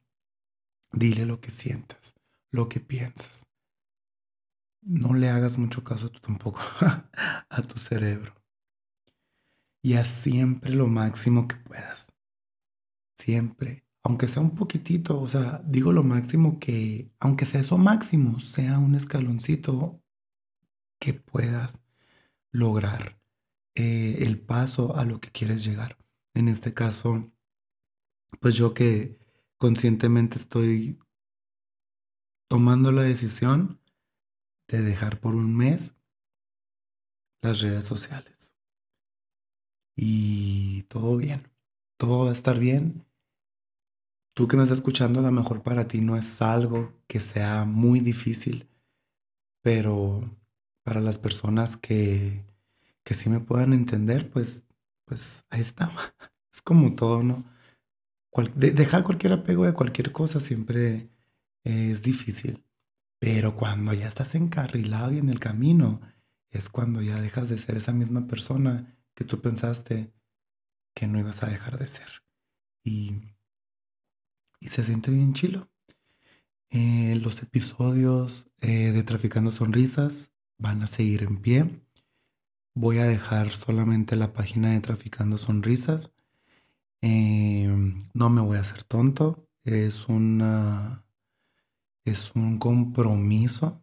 dile 0.92 1.26
lo 1.26 1.40
que 1.40 1.50
sientas, 1.50 2.14
lo 2.52 2.68
que 2.68 2.78
piensas. 2.78 3.48
No 4.80 5.14
le 5.14 5.28
hagas 5.28 5.58
mucho 5.58 5.82
caso 5.82 6.10
tú 6.10 6.20
tampoco 6.20 6.60
a 7.48 7.62
tu 7.62 7.80
cerebro. 7.80 8.32
Y 9.82 9.94
haz 9.94 10.06
siempre 10.06 10.72
lo 10.72 10.86
máximo 10.86 11.48
que 11.48 11.56
puedas. 11.56 12.12
Siempre. 13.18 13.84
Aunque 14.04 14.28
sea 14.28 14.42
un 14.42 14.54
poquitito, 14.54 15.20
o 15.20 15.28
sea, 15.28 15.62
digo 15.64 15.92
lo 15.92 16.04
máximo 16.04 16.60
que, 16.60 17.10
aunque 17.18 17.44
sea 17.44 17.60
eso 17.60 17.76
máximo, 17.76 18.38
sea 18.38 18.78
un 18.78 18.94
escaloncito 18.94 20.00
que 21.00 21.14
puedas 21.14 21.80
lograr 22.52 23.20
eh, 23.74 24.18
el 24.20 24.40
paso 24.40 24.96
a 24.96 25.04
lo 25.04 25.20
que 25.20 25.30
quieres 25.30 25.64
llegar. 25.64 26.03
En 26.34 26.48
este 26.48 26.74
caso, 26.74 27.32
pues 28.40 28.56
yo 28.56 28.74
que 28.74 29.18
conscientemente 29.56 30.36
estoy 30.36 30.98
tomando 32.48 32.90
la 32.90 33.02
decisión 33.02 33.80
de 34.68 34.82
dejar 34.82 35.20
por 35.20 35.36
un 35.36 35.56
mes 35.56 35.94
las 37.40 37.60
redes 37.60 37.84
sociales. 37.84 38.52
Y 39.96 40.82
todo 40.84 41.16
bien, 41.16 41.48
todo 41.96 42.24
va 42.24 42.30
a 42.30 42.34
estar 42.34 42.58
bien. 42.58 43.06
Tú 44.34 44.48
que 44.48 44.56
me 44.56 44.64
estás 44.64 44.78
escuchando, 44.78 45.20
a 45.20 45.22
lo 45.22 45.30
mejor 45.30 45.62
para 45.62 45.86
ti 45.86 46.00
no 46.00 46.16
es 46.16 46.42
algo 46.42 46.92
que 47.06 47.20
sea 47.20 47.64
muy 47.64 48.00
difícil, 48.00 48.68
pero 49.62 50.36
para 50.82 51.00
las 51.00 51.18
personas 51.18 51.76
que, 51.76 52.44
que 53.04 53.14
sí 53.14 53.28
me 53.28 53.38
puedan 53.38 53.72
entender, 53.72 54.30
pues, 54.30 54.64
pues 55.04 55.44
ahí 55.50 55.60
está. 55.60 55.90
Es 56.52 56.62
como 56.62 56.94
todo, 56.94 57.24
¿no? 57.24 57.44
dejar 58.54 59.02
cualquier 59.02 59.32
apego 59.32 59.64
de 59.64 59.74
cualquier 59.74 60.12
cosa 60.12 60.38
siempre 60.40 61.10
es 61.64 62.02
difícil. 62.02 62.64
Pero 63.18 63.56
cuando 63.56 63.92
ya 63.92 64.06
estás 64.06 64.34
encarrilado 64.34 65.12
y 65.12 65.18
en 65.18 65.30
el 65.30 65.40
camino, 65.40 66.00
es 66.50 66.68
cuando 66.68 67.02
ya 67.02 67.20
dejas 67.20 67.48
de 67.48 67.58
ser 67.58 67.76
esa 67.76 67.92
misma 67.92 68.26
persona 68.26 68.96
que 69.14 69.24
tú 69.24 69.40
pensaste 69.40 70.12
que 70.94 71.08
no 71.08 71.18
ibas 71.18 71.42
a 71.42 71.48
dejar 71.48 71.78
de 71.78 71.88
ser. 71.88 72.22
Y, 72.84 73.14
y 74.60 74.68
se 74.68 74.84
siente 74.84 75.10
bien 75.10 75.34
chilo. 75.34 75.70
Eh, 76.70 77.18
los 77.22 77.42
episodios 77.42 78.50
eh, 78.60 78.92
de 78.92 79.02
Traficando 79.02 79.50
Sonrisas 79.50 80.32
van 80.58 80.82
a 80.82 80.86
seguir 80.86 81.22
en 81.22 81.40
pie. 81.40 81.80
Voy 82.76 82.98
a 82.98 83.04
dejar 83.04 83.50
solamente 83.50 84.16
la 84.16 84.32
página 84.32 84.72
de 84.72 84.80
Traficando 84.80 85.38
Sonrisas. 85.38 86.12
Eh, 87.02 87.68
no 88.14 88.30
me 88.30 88.40
voy 88.40 88.56
a 88.56 88.60
hacer 88.62 88.82
tonto. 88.82 89.48
Es 89.64 90.08
una 90.08 91.04
es 92.04 92.32
un 92.34 92.58
compromiso 92.58 93.82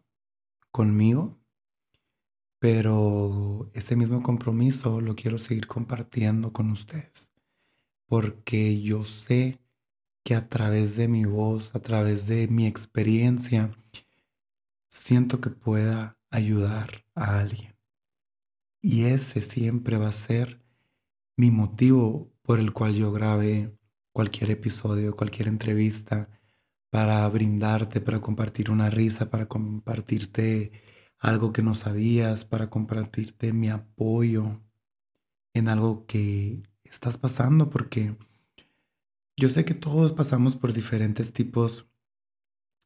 conmigo, 0.70 1.38
pero 2.58 3.70
ese 3.74 3.96
mismo 3.96 4.22
compromiso 4.22 5.00
lo 5.00 5.16
quiero 5.16 5.38
seguir 5.38 5.66
compartiendo 5.66 6.52
con 6.52 6.70
ustedes, 6.70 7.32
porque 8.06 8.80
yo 8.80 9.04
sé 9.04 9.58
que 10.24 10.36
a 10.36 10.48
través 10.48 10.96
de 10.96 11.08
mi 11.08 11.24
voz, 11.24 11.74
a 11.74 11.80
través 11.80 12.26
de 12.26 12.46
mi 12.48 12.66
experiencia, 12.66 13.76
siento 14.88 15.40
que 15.40 15.50
pueda 15.50 16.18
ayudar 16.30 17.04
a 17.14 17.40
alguien. 17.40 17.71
Y 18.82 19.04
ese 19.04 19.40
siempre 19.40 19.96
va 19.96 20.08
a 20.08 20.12
ser 20.12 20.60
mi 21.36 21.52
motivo 21.52 22.32
por 22.42 22.58
el 22.58 22.72
cual 22.72 22.94
yo 22.94 23.12
grabé 23.12 23.78
cualquier 24.12 24.50
episodio, 24.50 25.16
cualquier 25.16 25.46
entrevista, 25.46 26.28
para 26.90 27.26
brindarte, 27.28 28.00
para 28.00 28.20
compartir 28.20 28.70
una 28.70 28.90
risa, 28.90 29.30
para 29.30 29.46
compartirte 29.46 30.72
algo 31.18 31.52
que 31.52 31.62
no 31.62 31.74
sabías, 31.74 32.44
para 32.44 32.68
compartirte 32.70 33.52
mi 33.52 33.70
apoyo 33.70 34.60
en 35.54 35.68
algo 35.68 36.04
que 36.06 36.62
estás 36.84 37.16
pasando, 37.18 37.70
porque 37.70 38.16
yo 39.36 39.48
sé 39.48 39.64
que 39.64 39.74
todos 39.74 40.12
pasamos 40.12 40.56
por 40.56 40.72
diferentes 40.72 41.32
tipos 41.32 41.88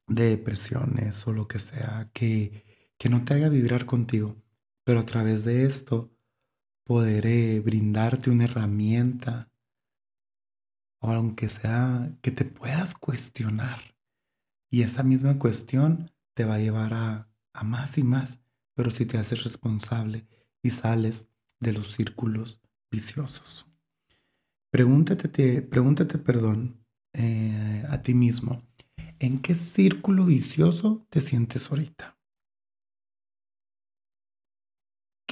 de 0.06 0.30
depresiones 0.30 1.26
o 1.26 1.32
lo 1.32 1.48
que 1.48 1.58
sea 1.58 2.10
que, 2.12 2.64
que 2.98 3.08
no 3.08 3.24
te 3.24 3.34
haga 3.34 3.48
vibrar 3.48 3.86
contigo, 3.86 4.36
pero 4.86 5.00
a 5.00 5.04
través 5.04 5.44
de 5.44 5.64
esto 5.64 6.12
poder 6.84 7.60
brindarte 7.60 8.30
una 8.30 8.44
herramienta, 8.44 9.50
o 11.00 11.10
aunque 11.10 11.48
sea 11.48 12.16
que 12.22 12.30
te 12.30 12.44
puedas 12.44 12.94
cuestionar 12.94 13.96
y 14.70 14.82
esa 14.82 15.02
misma 15.02 15.40
cuestión 15.40 16.12
te 16.34 16.44
va 16.44 16.54
a 16.54 16.60
llevar 16.60 16.94
a, 16.94 17.28
más 17.64 17.98
y 17.98 18.04
más, 18.04 18.44
pero 18.74 18.92
si 18.92 19.06
te 19.06 19.18
haces 19.18 19.42
responsable 19.42 20.28
y 20.62 20.70
sales 20.70 21.28
de 21.58 21.72
los 21.72 21.90
círculos 21.92 22.60
viciosos. 22.88 23.66
Pregúntate, 24.70 25.62
pregúntate 25.62 26.18
perdón, 26.18 26.86
eh, 27.12 27.84
a 27.88 28.02
ti 28.02 28.14
mismo, 28.14 28.62
¿en 29.18 29.40
qué 29.40 29.56
círculo 29.56 30.26
vicioso 30.26 31.04
te 31.10 31.20
sientes 31.20 31.70
ahorita? 31.70 32.15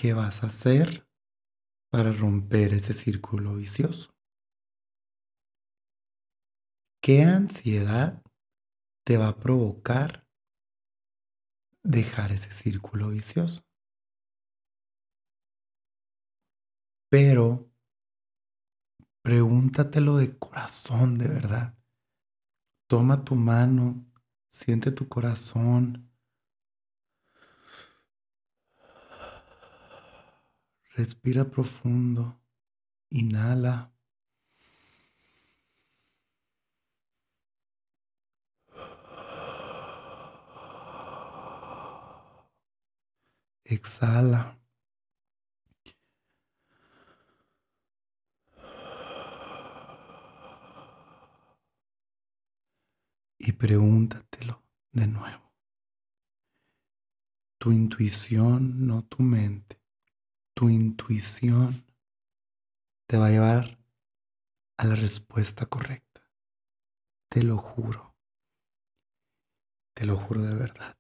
¿Qué 0.05 0.12
vas 0.12 0.45
a 0.45 0.49
hacer 0.49 1.09
para 1.90 2.12
romper 2.12 2.75
ese 2.75 2.93
círculo 2.93 3.55
vicioso? 3.55 4.14
¿Qué 7.03 7.23
ansiedad 7.23 8.23
te 9.07 9.17
va 9.17 9.29
a 9.29 9.38
provocar 9.38 10.29
dejar 11.83 12.33
ese 12.33 12.53
círculo 12.53 13.09
vicioso. 13.09 13.62
Pero 17.09 17.71
pregúntatelo 19.23 20.19
de 20.19 20.38
corazón, 20.38 21.17
de 21.17 21.29
verdad. 21.29 21.79
Toma 22.90 23.25
tu 23.25 23.37
mano, 23.37 24.05
siente 24.51 24.93
tu 24.93 25.09
corazón. 25.09 26.13
Respira 30.96 31.44
profundo. 31.44 32.40
Inhala. 33.11 33.92
Exhala. 43.64 44.57
Y 53.38 53.50
pregúntatelo 53.52 54.62
de 54.92 55.09
nuevo. 55.09 55.52
Tu 57.59 57.72
intuición, 57.72 58.87
no 58.87 59.02
tu 59.04 59.24
mente. 59.24 59.84
Tu 60.55 60.69
intuición 60.69 61.85
te 63.09 63.17
va 63.17 63.27
a 63.27 63.31
llevar 63.31 63.79
a 64.77 64.87
la 64.87 64.95
respuesta 64.95 65.67
correcta. 65.67 66.31
Te 67.29 67.43
lo 67.43 67.57
juro. 67.57 68.14
Te 69.95 70.07
lo 70.07 70.17
juro 70.17 70.43
de 70.43 70.55
verdad. 70.55 70.97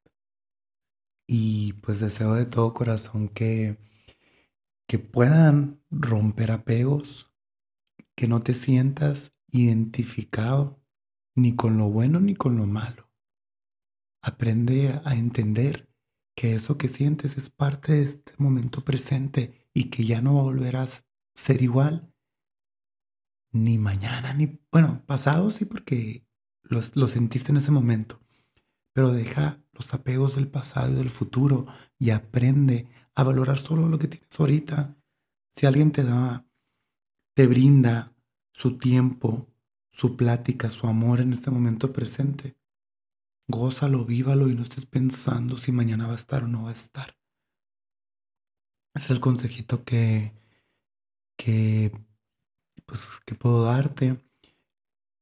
Y 1.26 1.74
pues 1.74 2.00
deseo 2.00 2.34
de 2.34 2.46
todo 2.46 2.74
corazón 2.74 3.28
que, 3.28 3.78
que 4.88 4.98
puedan 4.98 5.82
romper 5.90 6.50
apegos, 6.50 7.32
que 8.14 8.28
no 8.28 8.42
te 8.42 8.54
sientas 8.54 9.34
identificado 9.50 10.82
ni 11.36 11.54
con 11.54 11.78
lo 11.78 11.88
bueno 11.88 12.20
ni 12.20 12.34
con 12.34 12.56
lo 12.56 12.66
malo. 12.66 13.10
Aprende 14.20 15.00
a 15.04 15.14
entender 15.14 15.93
que 16.34 16.54
eso 16.54 16.78
que 16.78 16.88
sientes 16.88 17.36
es 17.38 17.50
parte 17.50 17.92
de 17.92 18.02
este 18.02 18.32
momento 18.38 18.84
presente 18.84 19.68
y 19.72 19.90
que 19.90 20.04
ya 20.04 20.20
no 20.20 20.32
volverás 20.34 21.00
a 21.00 21.40
ser 21.40 21.62
igual 21.62 22.12
ni 23.52 23.78
mañana, 23.78 24.34
ni, 24.34 24.58
bueno, 24.72 25.04
pasado 25.06 25.50
sí 25.50 25.64
porque 25.64 26.26
lo, 26.62 26.80
lo 26.94 27.06
sentiste 27.06 27.52
en 27.52 27.58
ese 27.58 27.70
momento, 27.70 28.20
pero 28.92 29.12
deja 29.12 29.62
los 29.72 29.94
apegos 29.94 30.34
del 30.36 30.48
pasado 30.48 30.92
y 30.92 30.96
del 30.96 31.10
futuro 31.10 31.66
y 31.98 32.10
aprende 32.10 32.88
a 33.14 33.22
valorar 33.22 33.58
solo 33.60 33.88
lo 33.88 33.98
que 33.98 34.08
tienes 34.08 34.38
ahorita. 34.38 34.96
Si 35.50 35.66
alguien 35.66 35.92
te 35.92 36.02
da, 36.02 36.46
te 37.34 37.46
brinda 37.46 38.12
su 38.52 38.76
tiempo, 38.78 39.48
su 39.90 40.16
plática, 40.16 40.70
su 40.70 40.88
amor 40.88 41.20
en 41.20 41.32
este 41.32 41.50
momento 41.50 41.92
presente, 41.92 42.56
gózalo, 43.48 44.04
vívalo 44.04 44.48
y 44.48 44.54
no 44.54 44.62
estés 44.62 44.86
pensando 44.86 45.56
si 45.56 45.72
mañana 45.72 46.06
va 46.06 46.12
a 46.12 46.16
estar 46.16 46.44
o 46.44 46.48
no 46.48 46.64
va 46.64 46.70
a 46.70 46.74
estar. 46.74 47.16
Es 48.94 49.10
el 49.10 49.20
consejito 49.20 49.84
que, 49.84 50.32
que, 51.36 51.92
pues, 52.86 53.20
que 53.26 53.34
puedo 53.34 53.64
darte, 53.64 54.24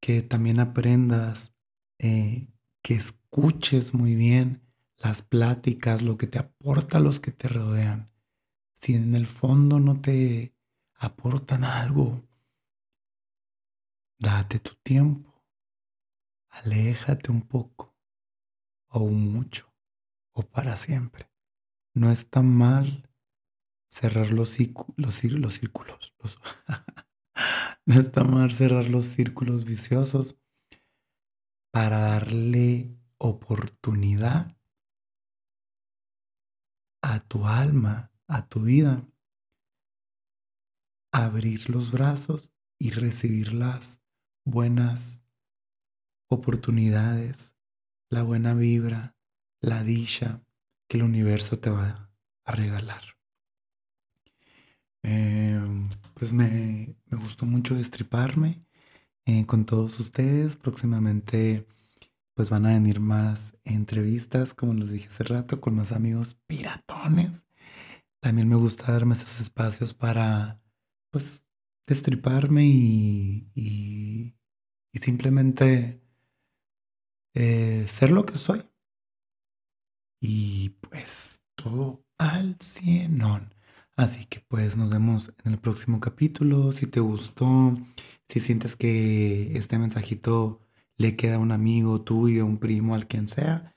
que 0.00 0.22
también 0.22 0.61
aprendas, 0.61 1.54
eh, 1.98 2.48
que 2.82 2.94
escuches 2.94 3.94
muy 3.94 4.14
bien 4.14 4.62
las 4.98 5.22
pláticas, 5.22 6.02
lo 6.02 6.16
que 6.16 6.26
te 6.26 6.38
aporta 6.38 7.00
los 7.00 7.18
que 7.18 7.32
te 7.32 7.48
rodean. 7.48 8.12
Si 8.74 8.94
en 8.94 9.14
el 9.14 9.26
fondo 9.26 9.80
no 9.80 10.00
te 10.00 10.54
aportan 10.96 11.64
algo, 11.64 12.28
date 14.18 14.58
tu 14.61 14.74
tiempo, 14.82 15.42
aléjate 16.50 17.30
un 17.30 17.42
poco, 17.42 17.91
o 18.92 19.09
mucho, 19.09 19.72
o 20.33 20.42
para 20.42 20.76
siempre. 20.76 21.31
No 21.94 22.11
está 22.11 22.42
mal 22.42 23.11
cerrar 23.88 24.31
los, 24.31 24.57
los, 24.96 25.24
los 25.24 25.55
círculos. 25.55 26.14
no 27.87 28.00
está 28.00 28.24
mal 28.24 28.52
cerrar 28.52 28.88
los 28.88 29.07
círculos 29.07 29.64
viciosos 29.64 30.40
para 31.72 31.98
darle 31.98 32.96
oportunidad 33.18 34.57
a 37.02 37.20
tu 37.20 37.46
alma, 37.46 38.12
a 38.28 38.46
tu 38.46 38.62
vida, 38.62 39.09
abrir 41.12 41.68
los 41.68 41.90
brazos 41.90 42.55
y 42.78 42.90
recibir 42.90 43.52
las 43.52 44.02
buenas 44.44 45.24
oportunidades, 46.28 47.55
la 48.12 48.22
buena 48.22 48.53
vibra, 48.53 49.16
la 49.62 49.83
dicha 49.83 50.44
que 50.87 50.98
el 50.98 51.05
universo 51.05 51.59
te 51.59 51.70
va 51.70 52.11
a 52.44 52.53
regalar. 52.53 53.03
Em, 55.03 55.88
pues 56.14 56.35
me, 56.35 56.94
gustó 57.11 57.46
mucho 57.46 57.75
destriparme 57.75 58.66
eh, 59.25 59.46
con 59.46 59.64
todos 59.64 59.98
ustedes. 59.98 60.59
Próximamente 60.59 61.66
pues 62.35 62.51
van 62.51 62.66
a 62.66 62.75
venir 62.75 63.01
más 63.01 63.57
entrevistas, 63.64 64.53
como 64.53 64.75
les 64.75 64.90
dije 64.90 65.09
hace 65.09 65.25
rato, 65.25 65.62
con 65.62 65.75
más 65.75 65.90
amigos 65.92 66.35
piratones. 66.46 67.46
También 68.20 68.46
me 68.48 68.57
gusta 68.57 68.92
darme 68.92 69.14
esos 69.14 69.40
espacios 69.40 69.94
para, 69.94 70.61
pues, 71.11 71.48
destriparme 71.87 72.64
y, 72.66 73.51
y, 73.55 74.35
simplemente 75.01 76.02
eh, 77.35 77.87
ser 77.88 78.11
lo 78.11 78.27
que 78.27 78.38
soy. 78.38 78.62
Y 80.21 80.71
pues 80.81 81.42
todo 81.57 82.05
al 82.18 82.57
cienón. 82.61 83.55
Así 83.97 84.27
que 84.27 84.40
pues 84.40 84.77
nos 84.77 84.90
vemos 84.90 85.33
en 85.45 85.53
el 85.53 85.59
próximo 85.59 86.01
capítulo. 86.01 86.73
Si 86.73 86.87
te 86.87 87.01
gustó, 87.01 87.77
si 88.29 88.40
sientes 88.40 88.77
que 88.77 89.57
este 89.57 89.79
mensajito 89.79 90.61
le 90.97 91.16
queda 91.16 91.37
a 91.37 91.38
un 91.38 91.53
amigo 91.53 92.03
tuyo, 92.03 92.47
un 92.47 92.59
primo, 92.59 92.95
al 92.95 93.07
quien 93.07 93.29
sea, 93.29 93.77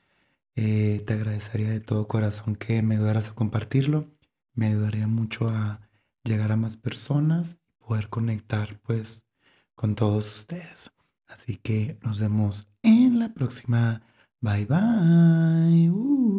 eh, 0.56 1.02
te 1.06 1.14
agradecería 1.14 1.70
de 1.70 1.80
todo 1.80 2.08
corazón 2.08 2.56
que 2.56 2.82
me 2.82 2.96
ayudaras 2.96 3.30
a 3.30 3.34
compartirlo. 3.34 4.06
Me 4.54 4.68
ayudaría 4.68 5.06
mucho 5.06 5.50
a 5.50 5.80
llegar 6.24 6.52
a 6.52 6.56
más 6.56 6.76
personas 6.76 7.58
y 7.62 7.84
poder 7.84 8.08
conectar 8.08 8.80
pues 8.82 9.26
con 9.74 9.94
todos 9.94 10.34
ustedes. 10.34 10.92
Así 11.26 11.56
que 11.56 11.98
nos 12.02 12.20
vemos 12.20 12.68
en 12.86 13.18
la 13.18 13.28
próxima. 13.34 14.00
Bye 14.40 14.64
bye. 14.66 15.90
Uh. 15.90 16.36